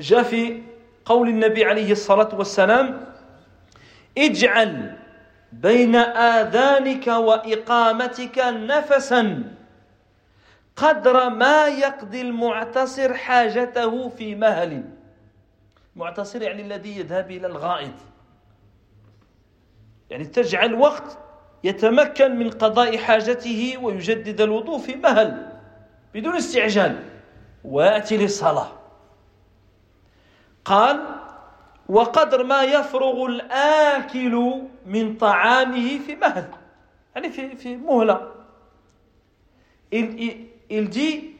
جاء 0.00 0.22
في 0.22 0.62
قول 1.04 1.28
النبي 1.28 1.64
عليه 1.64 1.92
الصلاة 1.92 2.34
والسلام 2.34 3.14
اجعل 4.18 4.96
بين 5.52 5.96
آذانك 5.96 7.06
وإقامتك 7.06 8.38
نفسا 8.38 9.42
قدر 10.76 11.30
ما 11.30 11.66
يقضي 11.66 12.20
المعتصر 12.20 13.14
حاجته 13.14 14.08
في 14.08 14.34
مهل 14.34 14.84
المعتصر 15.96 16.42
يعني 16.42 16.62
الذي 16.62 16.98
يذهب 16.98 17.30
إلى 17.30 17.46
الغائط 17.46 17.94
يعني 20.11 20.25
تجعل 20.25 20.73
وقت 20.73 21.17
يتمكن 21.63 22.35
من 22.35 22.49
قضاء 22.49 22.97
حاجته 22.97 23.77
ويجدد 23.81 24.41
الوضوء 24.41 24.79
في 24.79 24.95
مهل 24.95 25.47
بدون 26.13 26.35
استعجال. 26.35 27.03
ويأتي 27.63 28.17
للصلاة. 28.17 28.71
قال 30.65 30.99
وقدر 31.89 32.43
ما 32.43 32.63
يفرغ 32.63 33.25
الآكل 33.25 34.61
من 34.85 35.17
طعامه 35.17 35.99
في 35.99 36.15
مهل. 36.15 36.47
يعني 37.15 37.29
في 37.29 37.55
في 37.55 37.77
مهلة. 37.77 38.31
Il, 39.93 40.47
il 40.69 40.89
dit 40.89 41.35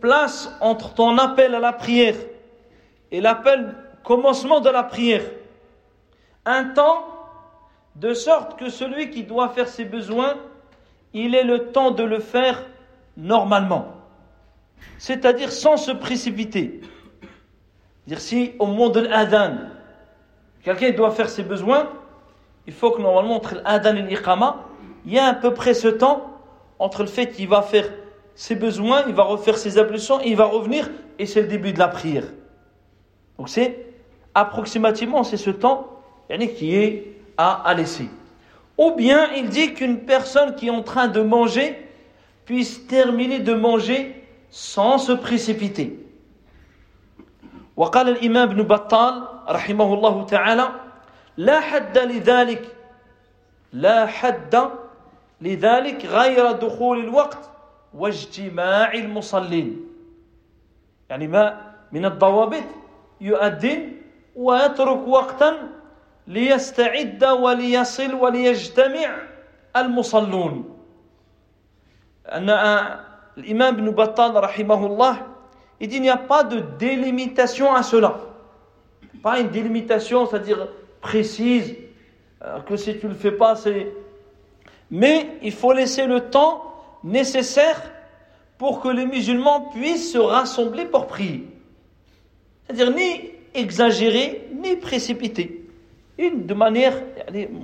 place 0.00 0.50
entre 0.60 0.94
ton 0.94 1.18
appel 1.18 1.54
à 1.54 1.60
la 1.60 1.72
prière 1.72 2.16
et 3.12 3.20
l'appel 3.20 3.74
commencement 4.04 4.60
de 4.60 4.70
la 4.70 4.82
prière. 4.82 5.22
Un 6.46 6.64
temps 6.64 7.04
de 7.96 8.14
sorte 8.14 8.58
que 8.58 8.70
celui 8.70 9.10
qui 9.10 9.24
doit 9.24 9.50
faire 9.50 9.68
ses 9.68 9.84
besoins 9.84 10.36
il 11.12 11.34
ait 11.34 11.44
le 11.44 11.72
temps 11.72 11.90
de 11.90 12.02
le 12.02 12.20
faire 12.20 12.64
normalement 13.16 13.88
c'est-à-dire 14.98 15.52
sans 15.52 15.76
se 15.76 15.90
précipiter 15.90 16.80
dire 18.06 18.20
si 18.20 18.52
au 18.58 18.66
moment 18.66 18.88
de 18.88 19.00
l'adhan 19.00 19.56
quelqu'un 20.62 20.90
doit 20.92 21.10
faire 21.10 21.28
ses 21.28 21.42
besoins 21.42 21.88
il 22.66 22.72
faut 22.72 22.90
que 22.92 23.02
normalement 23.02 23.36
entre 23.36 23.56
l'adhan 23.56 23.96
et 23.96 24.02
l'iqama 24.02 24.64
il 25.04 25.12
y 25.12 25.18
a 25.18 25.26
à 25.26 25.34
peu 25.34 25.52
près 25.52 25.74
ce 25.74 25.88
temps 25.88 26.30
entre 26.78 27.02
le 27.02 27.08
fait 27.08 27.30
qu'il 27.30 27.48
va 27.48 27.62
faire 27.62 27.88
ses 28.34 28.54
besoins, 28.54 29.04
il 29.06 29.14
va 29.14 29.24
refaire 29.24 29.58
ses 29.58 29.76
ablutions, 29.76 30.18
il 30.20 30.34
va 30.34 30.46
revenir, 30.46 30.88
et 31.18 31.26
c'est 31.26 31.42
le 31.42 31.46
début 31.46 31.74
de 31.74 31.78
la 31.78 31.88
prière. 31.88 32.24
Donc 33.36 33.50
c'est 33.50 33.86
approximativement, 34.34 35.22
c'est 35.22 35.36
ce 35.36 35.50
temps 35.50 35.99
qui 36.55 36.75
est 36.75 37.17
à, 37.37 37.67
à 37.67 37.73
laisser. 37.73 38.09
Ou 38.77 38.91
bien 38.91 39.31
il 39.33 39.49
dit 39.49 39.73
qu'une 39.73 39.99
personne 39.99 40.55
qui 40.55 40.67
est 40.67 40.71
en 40.71 40.83
train 40.83 41.07
de 41.07 41.21
manger 41.21 41.77
puisse 42.45 42.87
terminer 42.87 43.39
de 43.39 43.53
manger 43.53 44.23
sans 44.49 44.97
se 44.97 45.11
précipiter. 45.11 45.99
وقال 47.77 48.09
الإمام 48.09 48.49
ابن 48.49 48.63
بطال 48.63 49.27
رحمه 49.49 49.93
الله 49.93 50.25
تعالى 50.25 50.67
لا 51.37 51.59
حد 51.59 51.97
لذلك 51.97 52.63
لا 53.73 54.05
حد 54.05 54.55
لذلك 55.41 56.05
غير 56.05 56.51
دخول 56.51 56.99
الوقت 56.99 57.49
واجتماع 57.93 58.93
المصلين 58.93 59.81
يعني 61.09 61.27
ما 61.27 61.75
من 61.91 62.05
الضوابط 62.05 62.63
يؤذن 63.21 63.91
ويترك 64.35 65.07
وقتا 65.07 65.69
ليستعد 66.27 67.23
وليصل 67.23 68.13
وليجتمع 68.13 69.21
المصلون 69.75 70.77
أن 72.25 72.49
الإمام 73.37 73.73
ابن 73.73 73.91
بطال 73.91 74.43
رحمه 74.43 74.85
الله 74.85 75.17
il 75.81 75.87
dit 75.89 75.97
il 75.97 76.01
n'y 76.01 76.09
a 76.09 76.17
pas 76.17 76.43
de 76.43 76.59
délimitation 76.79 77.73
à 77.75 77.83
cela 77.83 78.19
pas 79.21 79.39
une 79.39 79.49
délimitation 79.49 80.25
c'est-à-dire 80.25 80.67
précise 81.01 81.75
que 82.65 82.75
si 82.75 82.97
tu 82.97 83.05
ne 83.07 83.11
le 83.11 83.17
fais 83.17 83.31
pas 83.31 83.55
c'est 83.55 83.91
Mais 84.91 85.37
il 85.41 85.51
faut 85.51 85.73
laisser 85.73 86.05
le 86.05 86.29
temps 86.29 86.73
nécessaire 87.03 87.81
pour 88.57 88.81
que 88.81 88.87
les 88.87 89.05
musulmans 89.05 89.69
puissent 89.73 90.13
se 90.13 90.17
rassembler 90.17 90.85
pour 90.85 91.07
prier. 91.07 91.47
C'est-à-dire 92.65 92.91
ni 92.95 93.31
exagérer, 93.53 94.47
ni 94.61 94.75
précipiter. 94.75 95.58
Une 96.20 96.44
de 96.44 96.52
manière 96.52 96.92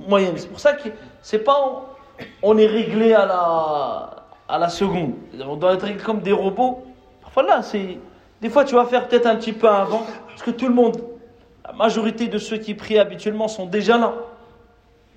moyenne. 0.07 0.33
C'est 0.35 0.49
pour 0.49 0.59
ça 0.59 0.73
que 0.73 0.89
c'est 1.21 1.39
pas 1.39 1.95
on 2.41 2.57
est 2.57 2.65
réglé 2.65 3.13
à 3.13 3.25
la, 3.25 4.09
à 4.49 4.57
la 4.57 4.69
seconde. 4.69 5.13
On 5.39 5.55
doit 5.55 5.73
être 5.73 5.83
réglé 5.83 6.01
comme 6.01 6.21
des 6.21 6.31
robots. 6.31 6.83
Voilà, 7.33 7.61
c'est. 7.61 7.99
Des 8.41 8.49
fois, 8.49 8.65
tu 8.65 8.73
vas 8.73 8.85
faire 8.85 9.07
peut-être 9.07 9.27
un 9.27 9.35
petit 9.35 9.53
peu 9.53 9.69
avant, 9.69 10.01
parce 10.27 10.41
que 10.41 10.49
tout 10.49 10.67
le 10.67 10.73
monde, 10.73 10.97
la 11.63 11.73
majorité 11.73 12.27
de 12.27 12.39
ceux 12.39 12.57
qui 12.57 12.73
prient 12.73 12.97
habituellement 12.97 13.47
sont 13.47 13.67
déjà 13.67 13.97
là. 13.97 14.13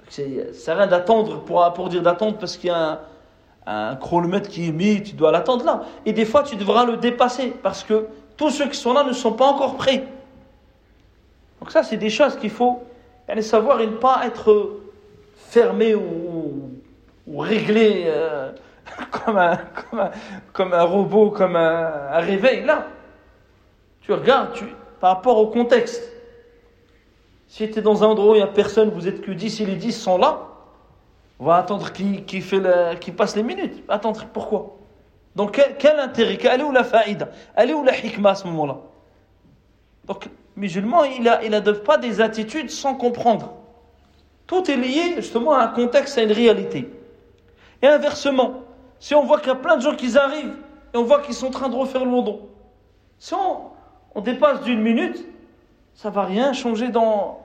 C'est 0.09 0.73
rien 0.73 0.87
d'attendre 0.87 1.41
pour, 1.41 1.73
pour 1.73 1.89
dire 1.89 2.03
d'attendre 2.03 2.37
parce 2.37 2.59
qu'il 2.59 2.69
y 2.69 2.73
a 2.73 3.01
un, 3.67 3.97
chronomètre 3.97 4.51
qui 4.51 4.69
est 4.69 4.73
mis, 4.73 5.03
tu 5.03 5.15
dois 5.15 5.33
l'attendre 5.33 5.65
là. 5.65 5.83
Et 6.05 6.13
des 6.13 6.27
fois, 6.27 6.43
tu 6.43 6.57
devras 6.57 6.85
le 6.85 6.99
dépasser 6.99 7.55
parce 7.63 7.85
que 7.85 8.07
tous 8.37 8.51
ceux 8.51 8.69
qui 8.69 8.77
sont 8.77 8.93
là 8.93 9.03
ne 9.03 9.13
sont 9.13 9.33
pas 9.33 9.47
encore 9.47 9.77
prêts. 9.77 10.05
Donc 11.61 11.71
ça, 11.71 11.83
c'est 11.83 11.97
des 11.97 12.11
choses 12.11 12.37
qu'il 12.37 12.51
faut 12.51 12.83
aller 13.31 13.43
savoir 13.43 13.81
et 13.81 13.87
ne 13.87 13.97
pas 13.97 14.23
être 14.27 14.81
fermé 15.37 15.95
ou, 15.95 16.71
réglé 17.39 18.05
euh, 18.07 18.53
comme, 19.11 19.39
un, 19.39 19.57
comme, 19.57 20.01
un, 20.01 20.11
comme, 20.53 20.73
un, 20.73 20.83
robot, 20.83 21.31
comme 21.31 21.57
un, 21.57 22.19
réveil. 22.19 22.65
Là, 22.65 22.89
tu 24.01 24.13
regardes 24.13 24.53
tu, 24.53 24.65
par 25.01 25.17
rapport 25.17 25.39
au 25.39 25.47
contexte. 25.47 26.03
Si 27.47 27.69
tu 27.71 27.79
es 27.79 27.83
dans 27.83 28.05
un 28.05 28.09
endroit 28.09 28.33
où 28.33 28.35
il 28.35 28.39
n'y 28.39 28.45
a 28.45 28.49
personne, 28.49 28.91
vous 28.91 29.09
êtes 29.09 29.23
que 29.23 29.31
10 29.31 29.61
et 29.61 29.67
les 29.67 29.77
10 29.77 29.93
sont 29.93 30.19
là, 30.19 30.49
on 31.39 31.47
va 31.47 31.57
attendre 31.57 31.93
qui, 31.93 32.23
qui, 32.25 32.41
fait 32.41 32.61
le, 32.61 32.97
qui 32.97 33.13
passe 33.13 33.35
les 33.37 33.43
minutes. 33.43 33.83
Attendre, 33.89 34.27
pourquoi? 34.33 34.77
Donc 35.37 35.59
quel, 35.79 35.99
intérêt? 35.99 36.39
Elle 36.43 36.61
est 36.61 36.65
où 36.65 36.73
la 36.73 36.85
faïda? 36.85 37.29
Elle 37.55 37.71
est 37.71 37.75
où 37.75 37.85
la 37.85 37.97
hikmah 37.97 38.31
à 38.31 38.35
ce 38.35 38.47
moment-là? 38.49 38.79
Donc, 40.05 40.29
musulman, 40.56 41.04
il 41.04 41.24
n'adopte 41.24 41.80
il 41.80 41.84
pas 41.84 41.98
des 41.98 42.22
attitudes 42.22 42.70
sans 42.70 42.96
comprendre. 42.96 43.54
Tout 44.48 44.70
est 44.70 44.76
lié 44.76 45.16
justement 45.18 45.54
à 45.54 45.64
un 45.64 45.68
contexte, 45.68 46.18
à 46.18 46.24
une 46.24 46.32
réalité. 46.32 46.90
Et 47.82 47.88
inversement, 47.88 48.62
si 49.00 49.16
on 49.16 49.24
voit 49.24 49.40
qu'il 49.40 49.50
y 49.50 49.52
a 49.52 49.56
plein 49.56 49.78
de 49.78 49.82
gens 49.82 49.96
qui 49.96 50.18
arrivent 50.18 50.56
et 50.94 50.98
on 50.98 51.04
voit 51.04 51.22
qu'ils 51.22 51.34
sont 51.34 51.48
en 51.48 51.52
train 51.52 51.70
de 51.70 51.76
refaire 51.76 52.06
le 52.06 52.12
London, 52.12 52.48
si 53.18 53.34
on, 53.34 53.72
on 54.14 54.22
dépasse 54.22 54.62
d'une 54.62 54.82
minute, 54.82 55.26
ça 55.94 56.10
va 56.10 56.24
rien 56.24 56.54
changer 56.54 56.90
dans, 56.90 57.42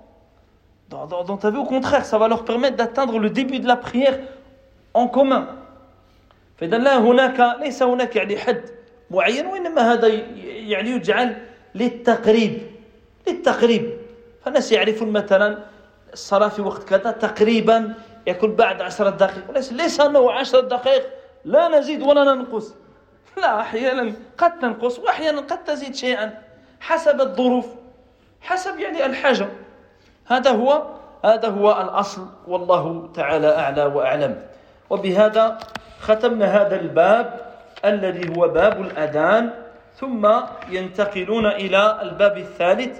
dans, 0.89 1.07
dans, 1.07 1.25
dans 1.25 1.37
ta 1.37 1.51
vie. 1.51 1.59
Au 1.59 1.65
contraire, 1.65 2.05
ça 2.05 2.19
va 2.19 2.29
leur 2.29 2.45
permettre 2.45 2.77
d'atteindre 2.77 3.19
le 3.19 3.31
début 3.31 3.61
de 3.61 3.67
la 3.67 3.77
prière 3.77 4.19
en 4.95 5.09
commun. 5.09 5.57
فإذا 6.61 6.79
لا 6.79 6.99
هناك 6.99 7.57
ليس 7.61 7.83
هناك 7.83 8.17
يعني 8.17 8.37
حد 8.37 8.63
معين 9.11 9.47
وإنما 9.47 9.93
هذا 9.93 10.07
يعني 10.45 10.91
يجعل 10.91 11.37
للتقريب 11.75 12.61
للتقريب. 13.28 13.98
فالناس 14.44 14.72
يعرفون 14.72 15.12
مثلا 15.12 15.58
الصلاة 16.14 16.48
في 16.48 16.62
وقت 16.62 16.84
كذا 16.84 17.12
تقريبا 17.12 17.94
يكون 18.28 18.56
بعد 18.56 18.82
عشرة 18.82 19.10
دقائق 19.10 19.52
ليس 19.52 19.74
ليس 19.74 20.00
أنه 20.00 20.32
عشرة 20.32 20.62
دقائق 20.62 21.04
لا 21.46 21.68
نزيد 21.68 22.02
ولا 22.02 22.24
ننقص. 22.24 22.74
لا 23.38 23.60
أحيانا 23.62 24.14
قد 24.38 24.60
تنقص 24.60 25.00
وأحيانا 25.00 25.42
قد 25.42 25.64
تزيد 25.64 25.96
شيئا. 25.96 26.42
حسب 26.80 27.22
الظروف 27.22 27.66
حسب 28.42 28.80
يعني 28.80 29.06
الحاجة 29.06 29.48
هذا 30.26 30.52
هو 30.52 30.84
هذا 31.26 31.48
هو 31.48 31.72
الأصل. 31.72 32.28
والله 32.48 33.10
تعالى 33.16 33.58
أعلى 33.58 33.86
وأعلم. 33.86 34.42
وبهذا 34.90 35.58
ختمنا 36.00 36.46
هذا 36.46 36.76
الباب 36.80 37.40
الذي 37.86 38.38
هو 38.38 38.48
باب 38.48 38.82
الأذان. 38.82 39.50
ثم 40.00 40.30
ينتقلون 40.70 41.46
إلى 41.46 42.00
الباب 42.02 42.38
الثالث. 42.38 43.00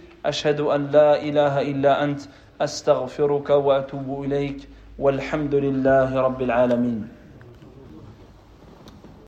أشهد 0.25 0.59
أن 0.59 0.87
لا 0.91 1.21
إله 1.21 1.61
إلا 1.61 2.03
أنت 2.03 2.21
أستغفرك 2.61 3.49
وأتوب 3.49 4.23
إليك 4.23 4.69
والحمد 4.99 5.55
لله 5.55 6.21
رب 6.21 6.41
العالمين. 6.41 7.20